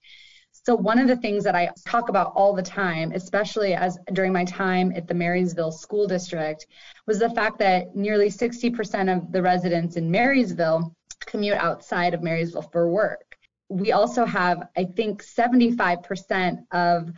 So 0.66 0.74
one 0.74 0.98
of 0.98 1.08
the 1.08 1.16
things 1.16 1.44
that 1.44 1.54
I 1.54 1.70
talk 1.86 2.10
about 2.10 2.34
all 2.36 2.56
the 2.56 2.64
time, 2.64 3.12
especially 3.12 3.76
as 3.76 4.00
during 4.14 4.34
my 4.34 4.46
time 4.46 4.92
at 4.96 5.08
the 5.08 5.14
Marysville 5.14 5.72
School 5.72 6.08
District, 6.08 6.66
was 7.06 7.20
the 7.20 7.30
fact 7.30 7.60
that 7.60 7.96
nearly 7.96 8.30
60% 8.30 9.16
of 9.16 9.32
the 9.32 9.44
residents 9.44 9.96
in 9.96 10.10
Marysville 10.10 10.96
commute 11.20 11.58
outside 11.58 12.16
of 12.16 12.24
Marysville 12.24 12.64
for 12.72 12.90
work. 12.90 13.38
We 13.70 13.92
also 13.92 14.26
have, 14.26 14.68
I 14.76 14.86
think, 14.86 15.24
75% 15.24 16.66
of 16.72 17.12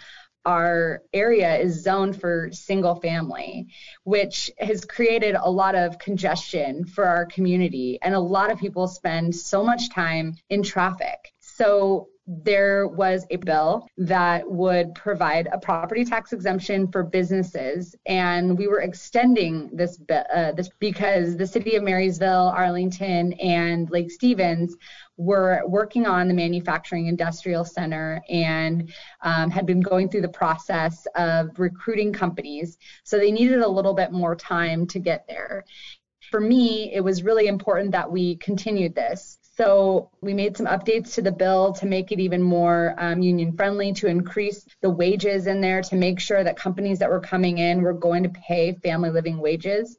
our 0.46 1.04
area 1.14 1.58
is 1.58 1.84
zoned 1.84 2.20
for 2.20 2.50
single 2.52 2.96
family, 2.96 3.68
which 4.04 4.52
has 4.58 4.84
created 4.84 5.36
a 5.36 5.50
lot 5.50 5.76
of 5.76 6.00
congestion 6.00 6.84
for 6.84 7.06
our 7.06 7.26
community. 7.26 7.98
And 8.02 8.14
a 8.14 8.20
lot 8.20 8.52
of 8.52 8.60
people 8.60 8.90
spend 8.90 9.34
so 9.34 9.64
much 9.64 9.90
time 9.90 10.36
in 10.50 10.64
traffic. 10.64 11.34
So 11.40 12.10
there 12.28 12.90
was 12.90 13.26
a 13.30 13.38
bill 13.38 13.88
that 13.98 14.50
would 14.50 14.94
provide 14.94 15.48
a 15.54 15.58
property 15.58 16.04
tax 16.04 16.34
exemption 16.34 16.92
for 16.92 17.02
businesses, 17.02 17.96
and 18.06 18.58
we 18.58 18.68
were 18.68 18.82
extending 18.82 19.70
this 19.72 19.98
uh, 20.10 20.52
this 20.52 20.70
because 20.80 21.38
the 21.38 21.48
city 21.48 21.78
of 21.78 21.84
Marysville, 21.84 22.50
Arlington, 22.50 23.32
and 23.34 23.90
Lake 23.90 24.12
Stevens 24.12 24.76
were 25.16 25.64
working 25.66 26.06
on 26.06 26.28
the 26.28 26.34
manufacturing 26.34 27.08
industrial 27.08 27.64
center 27.64 28.22
and 28.30 28.92
um, 29.22 29.50
had 29.50 29.66
been 29.66 29.80
going 29.80 30.10
through 30.10 30.22
the 30.22 30.28
process 30.28 31.08
of 31.16 31.58
recruiting 31.58 32.12
companies. 32.12 32.78
So 33.06 33.18
they 33.18 33.32
needed 33.32 33.62
a 33.62 33.68
little 33.68 33.94
bit 33.94 34.12
more 34.12 34.36
time 34.36 34.86
to 34.88 35.00
get 35.00 35.26
there. 35.30 35.64
For 36.30 36.42
me, 36.42 36.94
it 36.94 37.00
was 37.00 37.24
really 37.24 37.48
important 37.48 37.94
that 37.94 38.12
we 38.12 38.36
continued 38.36 38.94
this. 38.96 39.40
So 39.58 40.12
we 40.22 40.36
made 40.36 40.56
some 40.56 40.68
updates 40.68 41.16
to 41.16 41.24
the 41.24 41.32
bill 41.32 41.74
to 41.74 41.88
make 41.88 42.12
it 42.12 42.20
even 42.20 42.44
more 42.44 42.94
um, 43.00 43.24
union 43.24 43.58
friendly, 43.58 43.92
to 43.94 44.08
increase 44.08 44.64
the 44.84 44.90
wages 44.92 45.48
in 45.48 45.62
there, 45.62 45.82
to 45.82 45.96
make 45.96 46.20
sure 46.20 46.44
that 46.44 46.58
companies 46.58 47.00
that 47.00 47.10
were 47.10 47.20
coming 47.20 47.58
in 47.58 47.82
were 47.82 47.94
going 47.94 48.22
to 48.22 48.30
pay 48.30 48.74
family 48.84 49.10
living 49.10 49.40
wages. 49.40 49.98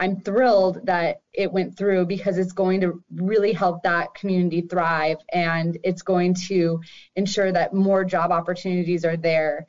I'm 0.00 0.20
thrilled 0.22 0.86
that 0.86 1.20
it 1.34 1.52
went 1.52 1.76
through 1.76 2.06
because 2.06 2.38
it's 2.38 2.52
going 2.52 2.80
to 2.80 3.04
really 3.14 3.52
help 3.52 3.82
that 3.82 4.14
community 4.14 4.62
thrive 4.62 5.18
and 5.30 5.76
it's 5.84 6.02
going 6.02 6.34
to 6.46 6.80
ensure 7.14 7.52
that 7.52 7.74
more 7.74 8.06
job 8.06 8.32
opportunities 8.32 9.04
are 9.04 9.18
there. 9.18 9.66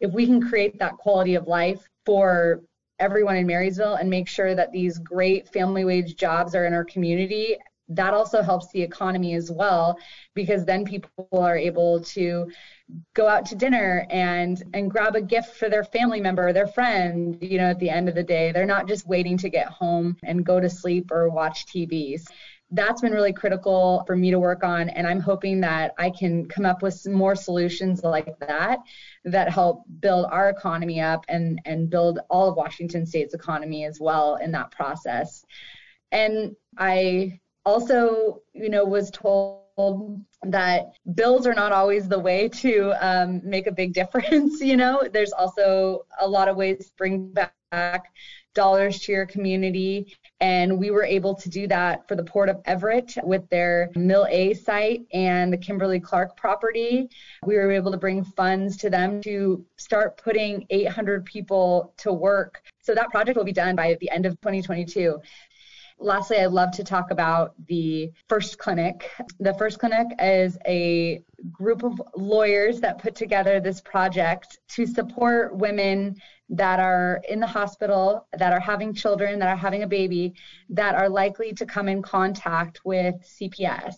If 0.00 0.12
we 0.12 0.26
can 0.26 0.46
create 0.46 0.78
that 0.80 0.98
quality 0.98 1.34
of 1.34 1.48
life 1.48 1.80
for 2.04 2.60
everyone 2.98 3.36
in 3.36 3.46
Marysville 3.46 3.94
and 3.94 4.10
make 4.10 4.28
sure 4.28 4.54
that 4.54 4.70
these 4.70 4.98
great 4.98 5.48
family 5.48 5.86
wage 5.86 6.16
jobs 6.16 6.54
are 6.54 6.66
in 6.66 6.74
our 6.74 6.84
community 6.84 7.56
that 7.90 8.14
also 8.14 8.40
helps 8.40 8.70
the 8.72 8.80
economy 8.80 9.34
as 9.34 9.50
well 9.50 9.98
because 10.34 10.64
then 10.64 10.84
people 10.84 11.10
are 11.32 11.56
able 11.56 12.00
to 12.00 12.50
go 13.14 13.28
out 13.28 13.44
to 13.46 13.54
dinner 13.54 14.06
and 14.10 14.62
and 14.74 14.90
grab 14.90 15.14
a 15.14 15.20
gift 15.20 15.56
for 15.56 15.68
their 15.68 15.84
family 15.84 16.20
member 16.20 16.48
or 16.48 16.52
their 16.52 16.66
friend 16.66 17.36
you 17.40 17.58
know 17.58 17.70
at 17.70 17.78
the 17.78 17.90
end 17.90 18.08
of 18.08 18.14
the 18.14 18.22
day. 18.22 18.52
They're 18.52 18.64
not 18.66 18.88
just 18.88 19.06
waiting 19.06 19.36
to 19.38 19.48
get 19.48 19.66
home 19.68 20.16
and 20.24 20.44
go 20.44 20.60
to 20.60 20.70
sleep 20.70 21.10
or 21.10 21.28
watch 21.28 21.66
TVs 21.66 22.26
that's 22.72 23.00
been 23.00 23.12
really 23.12 23.32
critical 23.32 24.04
for 24.06 24.16
me 24.16 24.30
to 24.30 24.38
work 24.38 24.62
on 24.62 24.88
and 24.90 25.06
i'm 25.06 25.20
hoping 25.20 25.60
that 25.60 25.92
i 25.98 26.08
can 26.10 26.46
come 26.46 26.64
up 26.64 26.82
with 26.82 26.94
some 26.94 27.12
more 27.12 27.34
solutions 27.34 28.02
like 28.04 28.38
that 28.38 28.78
that 29.24 29.50
help 29.50 29.82
build 30.00 30.26
our 30.30 30.48
economy 30.50 31.00
up 31.00 31.24
and 31.28 31.60
and 31.64 31.90
build 31.90 32.20
all 32.30 32.48
of 32.48 32.56
washington 32.56 33.04
state's 33.04 33.34
economy 33.34 33.84
as 33.84 33.98
well 34.00 34.36
in 34.36 34.52
that 34.52 34.70
process. 34.70 35.44
And 36.12 36.54
i 36.78 37.38
also, 37.64 38.40
you 38.52 38.68
know, 38.68 38.84
was 38.84 39.10
told 39.10 39.60
that 40.42 40.92
bills 41.14 41.46
are 41.46 41.54
not 41.54 41.72
always 41.72 42.08
the 42.08 42.18
way 42.18 42.48
to 42.48 42.92
um, 43.00 43.40
make 43.44 43.66
a 43.66 43.72
big 43.72 43.92
difference. 44.00 44.60
You 44.60 44.76
know, 44.76 45.08
there's 45.12 45.32
also 45.32 46.06
a 46.20 46.28
lot 46.28 46.48
of 46.48 46.56
ways 46.56 46.78
to 46.78 46.92
bring 46.96 47.32
back 47.32 48.06
dollars 48.54 48.98
to 49.00 49.12
your 49.12 49.26
community. 49.26 50.16
And 50.40 50.78
we 50.78 50.90
were 50.90 51.04
able 51.04 51.34
to 51.36 51.48
do 51.48 51.68
that 51.68 52.08
for 52.08 52.16
the 52.16 52.24
Port 52.24 52.48
of 52.48 52.60
Everett 52.64 53.14
with 53.22 53.48
their 53.48 53.90
Mill 53.94 54.26
A 54.28 54.54
site 54.54 55.02
and 55.12 55.52
the 55.52 55.58
Kimberly 55.58 56.00
Clark 56.00 56.36
property. 56.36 57.08
We 57.46 57.56
were 57.56 57.70
able 57.70 57.92
to 57.92 57.98
bring 57.98 58.24
funds 58.24 58.76
to 58.78 58.90
them 58.90 59.20
to 59.22 59.64
start 59.76 60.16
putting 60.16 60.66
800 60.70 61.24
people 61.24 61.94
to 61.98 62.12
work. 62.12 62.62
So 62.82 62.94
that 62.94 63.10
project 63.10 63.36
will 63.36 63.44
be 63.44 63.52
done 63.52 63.76
by 63.76 63.96
the 64.00 64.10
end 64.10 64.26
of 64.26 64.32
2022. 64.40 65.20
Lastly, 66.02 66.38
I'd 66.38 66.46
love 66.46 66.70
to 66.72 66.82
talk 66.82 67.10
about 67.10 67.52
the 67.68 68.10
First 68.26 68.56
Clinic. 68.56 69.10
The 69.38 69.52
First 69.52 69.78
Clinic 69.78 70.06
is 70.18 70.56
a 70.66 71.22
group 71.52 71.82
of 71.82 72.00
lawyers 72.16 72.80
that 72.80 73.02
put 73.02 73.14
together 73.14 73.60
this 73.60 73.82
project 73.82 74.60
to 74.68 74.86
support 74.86 75.54
women 75.54 76.16
that 76.48 76.80
are 76.80 77.20
in 77.28 77.38
the 77.38 77.46
hospital, 77.46 78.26
that 78.32 78.50
are 78.50 78.60
having 78.60 78.94
children, 78.94 79.38
that 79.40 79.48
are 79.48 79.56
having 79.56 79.82
a 79.82 79.86
baby, 79.86 80.32
that 80.70 80.94
are 80.94 81.10
likely 81.10 81.52
to 81.52 81.66
come 81.66 81.86
in 81.86 82.00
contact 82.00 82.80
with 82.82 83.16
CPS 83.16 83.96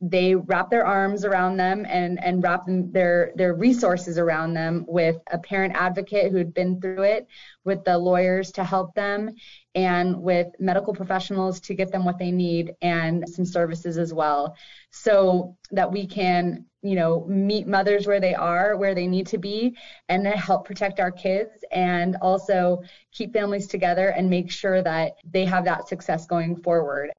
they 0.00 0.34
wrap 0.34 0.70
their 0.70 0.86
arms 0.86 1.24
around 1.24 1.56
them 1.56 1.84
and, 1.86 2.22
and 2.22 2.42
wrap 2.42 2.64
them, 2.64 2.90
their, 2.92 3.32
their 3.36 3.54
resources 3.54 4.18
around 4.18 4.54
them 4.54 4.84
with 4.88 5.16
a 5.30 5.38
parent 5.38 5.74
advocate 5.76 6.32
who 6.32 6.38
had 6.38 6.54
been 6.54 6.80
through 6.80 7.02
it, 7.02 7.26
with 7.64 7.84
the 7.84 7.96
lawyers 7.96 8.52
to 8.52 8.64
help 8.64 8.94
them, 8.94 9.30
and 9.74 10.22
with 10.22 10.48
medical 10.58 10.94
professionals 10.94 11.60
to 11.60 11.74
get 11.74 11.90
them 11.90 12.04
what 12.04 12.18
they 12.18 12.30
need 12.30 12.74
and 12.82 13.28
some 13.28 13.44
services 13.44 13.98
as 13.98 14.14
well 14.14 14.56
so 14.90 15.56
that 15.72 15.90
we 15.90 16.06
can 16.06 16.64
you 16.82 16.94
know 16.94 17.24
meet 17.26 17.66
mothers 17.66 18.06
where 18.06 18.20
they 18.20 18.34
are 18.34 18.76
where 18.76 18.94
they 18.94 19.06
need 19.06 19.26
to 19.26 19.38
be 19.38 19.76
and 20.08 20.24
then 20.24 20.36
help 20.36 20.66
protect 20.66 21.00
our 21.00 21.10
kids 21.10 21.64
and 21.72 22.16
also 22.20 22.82
keep 23.12 23.32
families 23.32 23.66
together 23.66 24.08
and 24.08 24.28
make 24.28 24.50
sure 24.50 24.82
that 24.82 25.12
they 25.32 25.44
have 25.44 25.64
that 25.64 25.88
success 25.88 26.26
going 26.26 26.56
forward 26.56 27.10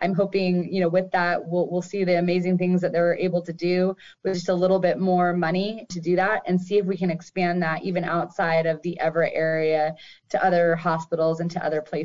I'm 0.00 0.14
hoping, 0.14 0.72
you 0.72 0.80
know, 0.80 0.88
with 0.88 1.10
that, 1.12 1.46
we'll, 1.46 1.68
we'll 1.70 1.82
see 1.82 2.04
the 2.04 2.18
amazing 2.18 2.58
things 2.58 2.80
that 2.80 2.92
they're 2.92 3.16
able 3.16 3.42
to 3.42 3.52
do 3.52 3.96
with 4.22 4.34
just 4.34 4.48
a 4.48 4.54
little 4.54 4.78
bit 4.78 4.98
more 4.98 5.32
money 5.32 5.86
to 5.90 6.00
do 6.00 6.16
that 6.16 6.42
and 6.46 6.60
see 6.60 6.78
if 6.78 6.86
we 6.86 6.96
can 6.96 7.10
expand 7.10 7.62
that 7.62 7.82
even 7.82 8.04
outside 8.04 8.66
of 8.66 8.82
the 8.82 8.98
Everett 9.00 9.32
area 9.34 9.94
to 10.30 10.44
other 10.44 10.76
hospitals 10.76 11.40
and 11.40 11.50
to 11.52 11.64
other 11.64 11.80
places. 11.80 12.01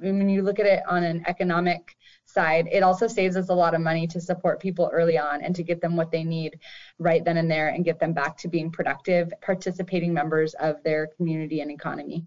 I 0.00 0.04
mean, 0.04 0.18
when 0.18 0.28
you 0.28 0.42
look 0.42 0.58
at 0.58 0.66
it 0.66 0.82
on 0.88 1.04
an 1.04 1.24
economic 1.26 1.96
side, 2.24 2.68
it 2.70 2.82
also 2.82 3.06
saves 3.06 3.36
us 3.36 3.48
a 3.48 3.54
lot 3.54 3.74
of 3.74 3.80
money 3.80 4.06
to 4.08 4.20
support 4.20 4.60
people 4.60 4.90
early 4.92 5.18
on 5.18 5.42
and 5.42 5.54
to 5.56 5.62
get 5.62 5.80
them 5.80 5.96
what 5.96 6.10
they 6.10 6.24
need 6.24 6.58
right 6.98 7.24
then 7.24 7.38
and 7.38 7.50
there 7.50 7.68
and 7.68 7.84
get 7.84 7.98
them 7.98 8.12
back 8.12 8.36
to 8.38 8.48
being 8.48 8.70
productive, 8.70 9.32
participating 9.40 10.12
members 10.12 10.54
of 10.54 10.82
their 10.82 11.08
community 11.16 11.60
and 11.60 11.70
economy. 11.70 12.24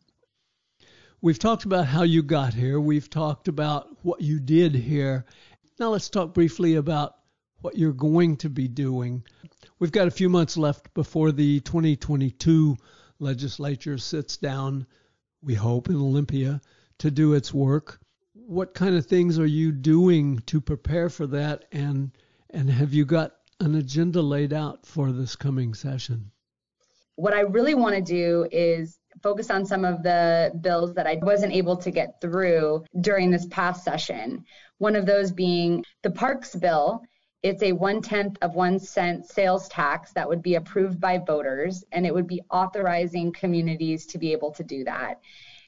We've 1.21 1.39
talked 1.39 1.65
about 1.65 1.85
how 1.85 2.01
you 2.01 2.23
got 2.23 2.53
here. 2.53 2.79
We've 2.79 3.09
talked 3.09 3.47
about 3.47 3.95
what 4.01 4.21
you 4.21 4.39
did 4.39 4.73
here. 4.73 5.25
Now 5.79 5.89
let's 5.89 6.09
talk 6.09 6.33
briefly 6.33 6.75
about 6.75 7.15
what 7.61 7.77
you're 7.77 7.93
going 7.93 8.37
to 8.37 8.49
be 8.49 8.67
doing. 8.67 9.23
We've 9.77 9.91
got 9.91 10.07
a 10.07 10.11
few 10.11 10.29
months 10.29 10.57
left 10.57 10.91
before 10.95 11.31
the 11.31 11.59
2022 11.59 12.75
legislature 13.19 13.99
sits 13.99 14.37
down, 14.37 14.87
we 15.43 15.53
hope, 15.53 15.89
in 15.89 15.95
Olympia 15.95 16.59
to 17.01 17.09
do 17.09 17.33
its 17.33 17.51
work. 17.51 17.99
What 18.33 18.75
kind 18.75 18.95
of 18.95 19.07
things 19.07 19.39
are 19.39 19.45
you 19.47 19.71
doing 19.71 20.39
to 20.45 20.61
prepare 20.61 21.09
for 21.09 21.25
that 21.27 21.65
and 21.71 22.11
and 22.51 22.69
have 22.69 22.93
you 22.93 23.05
got 23.05 23.31
an 23.59 23.75
agenda 23.75 24.21
laid 24.21 24.53
out 24.53 24.85
for 24.85 25.11
this 25.11 25.35
coming 25.35 25.73
session? 25.73 26.31
What 27.15 27.33
I 27.33 27.41
really 27.41 27.73
want 27.73 27.95
to 27.95 28.01
do 28.01 28.47
is 28.51 28.99
focus 29.23 29.49
on 29.49 29.65
some 29.65 29.83
of 29.83 30.03
the 30.03 30.51
bills 30.61 30.93
that 30.93 31.07
I 31.07 31.17
wasn't 31.21 31.53
able 31.53 31.77
to 31.77 31.89
get 31.89 32.21
through 32.21 32.83
during 32.99 33.31
this 33.31 33.47
past 33.47 33.83
session. 33.83 34.45
One 34.77 34.95
of 34.95 35.07
those 35.07 35.31
being 35.31 35.83
the 36.03 36.11
Parks 36.11 36.55
bill. 36.55 37.01
It's 37.41 37.63
a 37.63 37.71
one 37.71 38.03
tenth 38.03 38.37
of 38.43 38.53
one 38.53 38.77
cent 38.77 39.25
sales 39.25 39.67
tax 39.69 40.13
that 40.13 40.29
would 40.29 40.43
be 40.43 40.55
approved 40.55 40.99
by 40.99 41.17
voters, 41.17 41.83
and 41.91 42.05
it 42.05 42.13
would 42.13 42.27
be 42.27 42.41
authorizing 42.51 43.31
communities 43.31 44.05
to 44.07 44.19
be 44.19 44.31
able 44.31 44.51
to 44.51 44.63
do 44.63 44.83
that. 44.83 45.19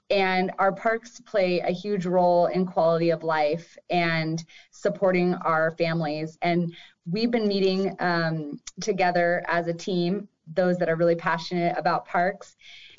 And 0.10 0.52
our 0.60 0.72
parks 0.72 1.20
play 1.22 1.60
a 1.60 1.72
huge 1.72 2.06
role 2.06 2.48
in 2.48 2.66
quality 2.66 3.10
of 3.10 3.24
life 3.24 3.78
and 3.89 4.44
supporting 4.72 5.34
our 5.34 5.72
families. 5.72 6.38
And 6.42 6.74
we've 7.10 7.32
been 7.32 7.48
meeting 7.48 7.96
um, 8.00 8.60
together 8.82 9.44
as 9.48 9.68
a 9.68 9.74
team, 9.74 10.28
those 10.54 10.78
that 10.78 10.89
are 10.89 10.96
really 10.96 11.16
passionate 11.16 11.76
about 11.78 12.06
parks, 12.06 12.56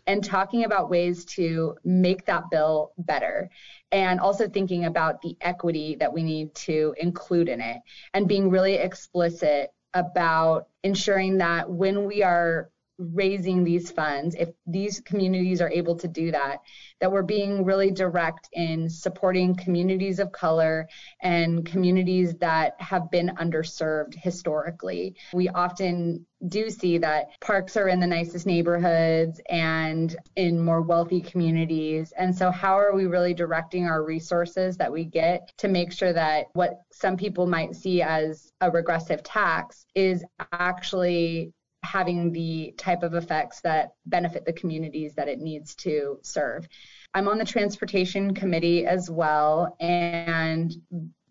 and 0.07 0.23
talking 0.23 0.65
about 0.65 0.91
ways 0.91 1.25
to 1.25 1.77
make 1.85 2.27
that 2.27 2.51
bill 2.51 2.93
better 2.99 3.49
and 3.93 4.21
also 4.21 4.49
thinking 4.49 4.85
about 4.85 5.23
the 5.23 5.37
equity 5.41 5.97
that 5.99 6.13
we 6.13 6.23
need 6.23 6.55
to 6.55 6.95
include 6.99 7.49
in 7.49 7.61
it 7.61 7.79
and 8.13 8.29
being 8.29 8.51
really 8.51 8.75
explicit 8.75 9.71
about 9.95 10.67
ensuring 10.83 11.39
that 11.39 11.71
when 11.71 12.05
we 12.05 12.23
are 12.23 12.71
raising 12.99 13.65
these 13.65 13.91
funds, 13.91 14.35
if 14.39 14.51
these 14.67 15.01
communities 15.01 15.61
are 15.61 15.71
able 15.71 15.97
to 15.97 16.09
do 16.09 16.31
that, 16.31 16.59
that 17.01 17.11
we're 17.11 17.23
being 17.23 17.65
really 17.65 17.91
direct 17.91 18.49
in 18.53 18.89
supporting 18.89 19.55
communities 19.55 20.19
of 20.19 20.33
color 20.33 20.89
and 21.21 21.67
communities 21.67 22.35
that 22.37 22.75
have 22.81 23.11
been 23.11 23.31
underserved 23.41 24.15
historically. 24.15 25.17
We 25.33 25.49
often 25.49 26.27
do 26.49 26.69
see 26.71 26.99
that 26.99 27.41
parks 27.41 27.77
are 27.77 27.89
in 27.89 28.01
the 28.01 28.07
nicest 28.07 28.47
neighborhoods 28.47 29.41
and 29.49 30.15
in 30.37 30.61
more 30.61 30.83
wealthy 30.83 31.21
communities. 31.21 32.13
And 32.17 32.37
so, 32.37 32.51
how 32.51 32.79
are 32.79 32.95
we 32.95 33.07
really 33.07 33.35
directing 33.35 33.87
our 33.87 34.03
resources 34.03 34.77
that 34.77 34.93
we 34.93 35.05
get 35.05 35.53
to 35.59 35.69
make 35.69 35.93
sure 35.93 36.13
that 36.13 36.47
what 36.53 36.83
some 36.93 37.17
people 37.17 37.47
might 37.47 37.75
see 37.75 38.03
as 38.03 38.53
a 38.61 38.71
regressive 38.71 39.23
tax 39.23 39.87
is 39.95 40.25
actually 40.53 41.53
having 41.85 42.33
the 42.33 42.75
type 42.77 43.03
of 43.03 43.15
effects 43.15 43.61
that 43.61 43.93
benefit 44.07 44.45
the 44.45 44.53
communities 44.53 45.15
that 45.15 45.29
it 45.29 45.39
needs 45.39 45.75
to 45.77 46.19
serve. 46.23 46.67
I'm 47.13 47.29
on 47.29 47.39
the 47.39 47.45
transportation 47.45 48.35
committee 48.35 48.87
as 48.87 49.11
well, 49.11 49.77
and 49.81 50.75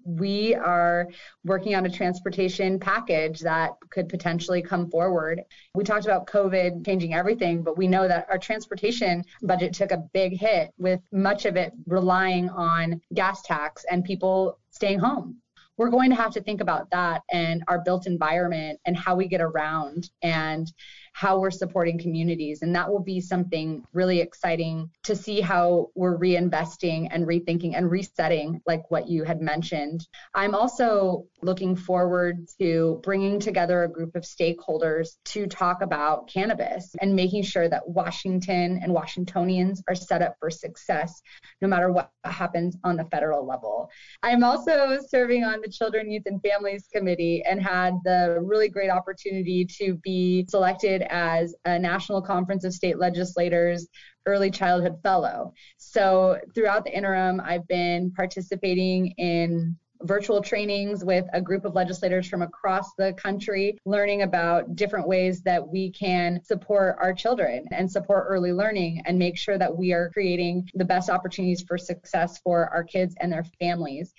we 0.06 0.54
are 0.56 1.08
working 1.46 1.76
on 1.76 1.86
a 1.86 1.90
transportation 1.90 2.80
package 2.80 3.40
that 3.40 3.72
could 3.90 4.10
potentially 4.10 4.62
come 4.62 4.90
forward. 4.90 5.42
We 5.76 5.84
talked 5.84 6.06
about 6.06 6.28
COVID 6.28 6.86
changing 6.86 7.14
everything, 7.14 7.64
but 7.64 7.78
we 7.78 7.88
know 7.88 8.08
that 8.08 8.28
our 8.30 8.38
transportation 8.38 9.24
budget 9.42 9.74
took 9.74 9.92
a 9.92 10.04
big 10.14 10.38
hit 10.38 10.72
with 10.78 11.00
much 11.12 11.46
of 11.46 11.56
it 11.56 11.74
relying 11.88 12.50
on 12.50 13.02
gas 13.14 13.42
tax 13.44 13.86
and 13.90 14.04
people 14.04 14.60
staying 14.72 15.00
home. 15.00 15.38
We're 15.78 15.90
going 15.90 16.10
to 16.12 16.16
have 16.16 16.32
to 16.34 16.42
think 16.42 16.62
about 16.62 16.90
that 16.92 17.24
and 17.32 17.64
our 17.68 17.82
built 17.84 18.06
environment 18.08 18.80
and 18.86 18.96
how 18.96 19.16
we 19.16 19.28
get 19.28 19.42
around 19.42 20.10
and 20.22 20.72
how 21.14 21.40
we're 21.40 21.52
supporting 21.52 21.98
communities. 21.98 22.64
And 22.64 22.76
that 22.76 22.90
will 22.90 23.04
be 23.04 23.22
something 23.22 23.84
really 23.94 24.20
exciting 24.20 24.90
to 25.04 25.16
see 25.16 25.42
how 25.42 25.90
we're 25.96 26.18
reinvesting 26.18 27.08
and 27.12 27.26
rethinking 27.28 27.78
and 27.78 27.90
resetting, 27.90 28.62
like 28.66 28.90
what 28.90 29.08
you 29.08 29.24
had 29.24 29.40
mentioned. 29.40 30.08
I'm 30.34 30.56
also 30.56 31.28
looking 31.44 31.76
forward 31.76 32.48
to 32.60 33.00
bringing 33.04 33.40
together 33.40 33.84
a 33.84 33.92
group 33.92 34.16
of 34.16 34.24
stakeholders 34.24 35.18
to 35.26 35.46
talk 35.46 35.82
about 35.82 36.28
cannabis 36.28 36.96
and 37.00 37.16
making 37.16 37.44
sure 37.44 37.70
that 37.70 37.88
Washington 37.88 38.80
and 38.82 38.92
Washingtonians 38.92 39.84
are 39.88 39.96
set 39.96 40.22
up 40.24 40.36
for 40.40 40.50
success 40.50 41.22
no 41.62 41.68
matter 41.68 41.92
what 41.92 42.10
happens 42.24 42.76
on 42.84 42.98
the 42.98 43.06
federal 43.06 43.46
level. 43.46 43.90
I'm 44.24 44.44
also 44.44 44.98
serving 45.08 45.44
on 45.44 45.62
the 45.62 45.70
Children, 45.70 46.10
Youth, 46.10 46.24
and 46.26 46.42
Families 46.42 46.88
Committee 46.92 47.44
and 47.48 47.62
had 47.62 47.94
the 48.04 48.40
really 48.42 48.70
great 48.70 48.90
opportunity 48.90 49.66
to 49.80 49.96
be 49.96 50.46
selected 50.50 51.03
as 51.10 51.56
a 51.66 51.78
National 51.80 52.22
Conference 52.22 52.64
of 52.64 52.74
State 52.74 52.98
Legislators 52.98 53.88
Early 54.26 54.52
Childhood 54.52 55.02
Fellow. 55.04 55.54
So 55.78 56.40
throughout 56.56 56.86
the 56.86 56.96
interim, 56.96 57.42
I've 57.44 57.68
been 57.68 58.12
participating 58.12 59.08
in 59.18 59.78
virtual 60.04 60.42
trainings 60.42 61.04
with 61.04 61.26
a 61.34 61.42
group 61.42 61.66
of 61.66 61.76
legislators 61.76 62.28
from 62.28 62.42
across 62.42 62.94
the 62.98 63.14
country, 63.14 63.78
learning 63.86 64.24
about 64.24 64.76
different 64.76 65.08
ways 65.08 65.42
that 65.44 65.66
we 65.66 65.92
can 65.92 66.44
support 66.44 66.98
our 67.00 67.14
children 67.14 67.66
and 67.72 67.90
support 67.90 68.26
early 68.28 68.52
learning 68.52 69.02
and 69.06 69.18
make 69.18 69.38
sure 69.38 69.58
that 69.58 69.76
we 69.76 69.94
are 69.94 70.10
creating 70.10 70.68
the 70.76 70.86
best 70.86 71.10
opportunities 71.10 71.64
for 71.66 71.78
success 71.78 72.40
for 72.40 72.70
our 72.70 72.84
kids 72.84 73.16
and 73.22 73.32
their 73.32 73.46
families 73.60 74.14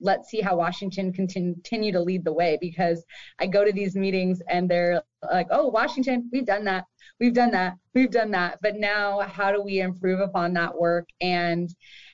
let's 0.00 0.28
see 0.28 0.40
how 0.40 0.56
Washington 0.56 1.12
can 1.12 1.26
continue 1.26 1.92
to 1.92 2.00
lead 2.00 2.24
the 2.24 2.32
way 2.32 2.58
because 2.60 3.04
I 3.38 3.46
go 3.46 3.64
to 3.64 3.72
these 3.72 3.96
meetings 3.96 4.40
and 4.48 4.68
they're 4.68 5.02
like, 5.22 5.48
oh, 5.50 5.68
Washington, 5.68 6.28
we've 6.32 6.46
done 6.46 6.64
that. 6.64 6.84
We've 7.20 7.34
done 7.34 7.50
that. 7.52 7.74
We've 7.94 8.10
done 8.10 8.30
that. 8.32 8.58
But 8.62 8.76
now, 8.76 9.20
how 9.20 9.52
do 9.52 9.62
we 9.62 9.80
improve 9.80 10.20
upon 10.20 10.52
that 10.54 10.78
work? 10.78 11.08
And 11.20 11.68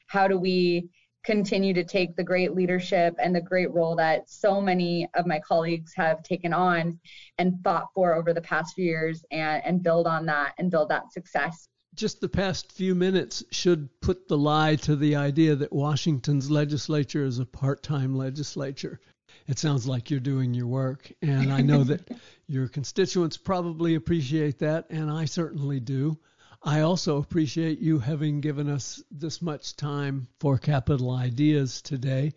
how 0.06 0.28
do 0.28 0.38
we 0.38 0.88
continue 1.24 1.72
to 1.72 1.84
take 1.84 2.14
the 2.16 2.24
great 2.24 2.54
leadership 2.54 3.14
and 3.18 3.34
the 3.34 3.40
great 3.40 3.72
role 3.72 3.96
that 3.96 4.28
so 4.28 4.60
many 4.60 5.08
of 5.14 5.26
my 5.26 5.40
colleagues 5.40 5.92
have 5.96 6.22
taken 6.22 6.52
on 6.52 6.98
and 7.38 7.54
fought 7.64 7.86
for 7.94 8.14
over 8.14 8.34
the 8.34 8.42
past 8.42 8.74
few 8.74 8.84
years 8.84 9.24
and, 9.30 9.62
and 9.64 9.82
build 9.82 10.06
on 10.06 10.26
that 10.26 10.52
and 10.58 10.70
build 10.70 10.90
that 10.90 11.12
success? 11.12 11.68
just 11.94 12.20
the 12.20 12.28
past 12.28 12.72
few 12.72 12.94
minutes 12.94 13.44
should 13.50 13.88
put 14.00 14.26
the 14.26 14.36
lie 14.36 14.74
to 14.76 14.96
the 14.96 15.14
idea 15.14 15.54
that 15.54 15.72
Washington's 15.72 16.50
legislature 16.50 17.24
is 17.24 17.38
a 17.38 17.46
part 17.46 17.82
time 17.82 18.16
legislature. 18.16 19.00
It 19.46 19.58
sounds 19.58 19.86
like 19.86 20.10
you're 20.10 20.20
doing 20.20 20.54
your 20.54 20.66
work, 20.66 21.12
and 21.20 21.52
I 21.52 21.60
know 21.60 21.84
that 21.84 22.08
your 22.46 22.68
constituents 22.68 23.36
probably 23.36 23.94
appreciate 23.94 24.58
that, 24.60 24.86
and 24.90 25.10
I 25.10 25.26
certainly 25.26 25.80
do. 25.80 26.18
I 26.62 26.80
also 26.80 27.18
appreciate 27.18 27.78
you 27.78 27.98
having 27.98 28.40
given 28.40 28.70
us 28.70 29.02
this 29.10 29.42
much 29.42 29.76
time 29.76 30.28
for 30.40 30.56
Capitol 30.56 31.10
Ideas 31.10 31.82
today. 31.82 32.32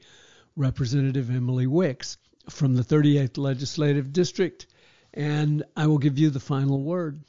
Representative 0.57 1.29
Emily 1.29 1.67
Wicks 1.67 2.17
from 2.49 2.75
the 2.75 2.83
38th 2.83 3.37
Legislative 3.37 4.11
District, 4.11 4.67
and 5.13 5.63
I 5.77 5.87
will 5.87 5.99
give 5.99 6.17
you 6.17 6.29
the 6.29 6.39
final 6.39 6.81
word. 6.81 7.21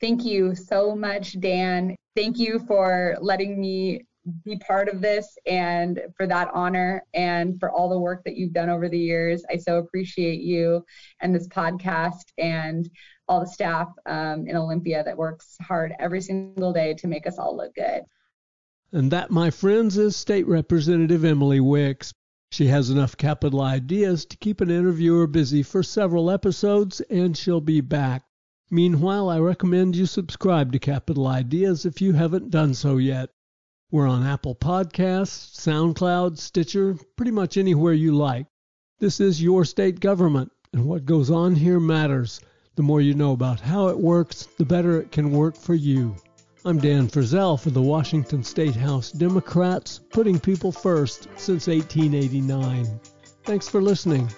Thank 0.00 0.24
you 0.24 0.54
so 0.54 0.94
much, 0.94 1.40
Dan. 1.40 1.96
Thank 2.14 2.38
you 2.38 2.60
for 2.66 3.16
letting 3.20 3.60
me 3.60 4.02
be 4.44 4.56
part 4.58 4.88
of 4.88 5.00
this 5.00 5.38
and 5.46 6.00
for 6.16 6.26
that 6.26 6.50
honor 6.52 7.04
and 7.14 7.58
for 7.60 7.70
all 7.70 7.88
the 7.88 7.98
work 7.98 8.24
that 8.24 8.36
you've 8.36 8.52
done 8.52 8.68
over 8.68 8.88
the 8.88 8.98
years. 8.98 9.44
I 9.50 9.56
so 9.56 9.78
appreciate 9.78 10.40
you 10.40 10.84
and 11.20 11.34
this 11.34 11.48
podcast 11.48 12.24
and 12.38 12.88
all 13.28 13.40
the 13.40 13.46
staff 13.46 13.88
um, 14.06 14.46
in 14.46 14.56
Olympia 14.56 15.02
that 15.04 15.16
works 15.16 15.56
hard 15.60 15.94
every 15.98 16.20
single 16.20 16.72
day 16.72 16.94
to 16.94 17.08
make 17.08 17.26
us 17.26 17.38
all 17.38 17.56
look 17.56 17.74
good. 17.74 18.02
And 18.92 19.10
that, 19.10 19.30
my 19.30 19.50
friends, 19.50 19.98
is 19.98 20.16
State 20.16 20.46
Representative 20.46 21.24
Emily 21.24 21.60
Wicks. 21.60 22.12
She 22.52 22.68
has 22.68 22.90
enough 22.90 23.16
capital 23.16 23.60
ideas 23.60 24.24
to 24.26 24.36
keep 24.36 24.60
an 24.60 24.70
interviewer 24.70 25.26
busy 25.26 25.62
for 25.62 25.82
several 25.82 26.30
episodes, 26.30 27.00
and 27.02 27.36
she'll 27.36 27.60
be 27.60 27.80
back. 27.80 28.22
Meanwhile, 28.70 29.28
I 29.28 29.38
recommend 29.38 29.96
you 29.96 30.06
subscribe 30.06 30.72
to 30.72 30.78
Capitol 30.78 31.26
Ideas 31.26 31.84
if 31.84 32.00
you 32.00 32.12
haven't 32.12 32.50
done 32.50 32.74
so 32.74 32.96
yet. 32.96 33.30
We're 33.92 34.08
on 34.08 34.26
Apple 34.26 34.56
Podcasts, 34.56 35.54
SoundCloud, 35.60 36.38
Stitcher, 36.38 36.96
pretty 37.14 37.30
much 37.30 37.56
anywhere 37.56 37.92
you 37.92 38.16
like. 38.16 38.46
This 38.98 39.20
is 39.20 39.40
your 39.40 39.64
state 39.64 40.00
government, 40.00 40.50
and 40.72 40.86
what 40.86 41.04
goes 41.04 41.30
on 41.30 41.54
here 41.54 41.78
matters. 41.78 42.40
The 42.74 42.82
more 42.82 43.00
you 43.00 43.14
know 43.14 43.30
about 43.30 43.60
how 43.60 43.86
it 43.86 43.96
works, 43.96 44.48
the 44.58 44.64
better 44.64 45.00
it 45.00 45.12
can 45.12 45.30
work 45.30 45.56
for 45.56 45.74
you. 45.74 46.16
I'm 46.64 46.78
Dan 46.78 47.06
Frizzell 47.06 47.60
for 47.60 47.70
the 47.70 47.80
Washington 47.80 48.42
State 48.42 48.74
House 48.74 49.12
Democrats, 49.12 50.00
putting 50.10 50.40
people 50.40 50.72
first 50.72 51.28
since 51.36 51.68
1889. 51.68 53.00
Thanks 53.44 53.68
for 53.68 53.80
listening. 53.80 54.28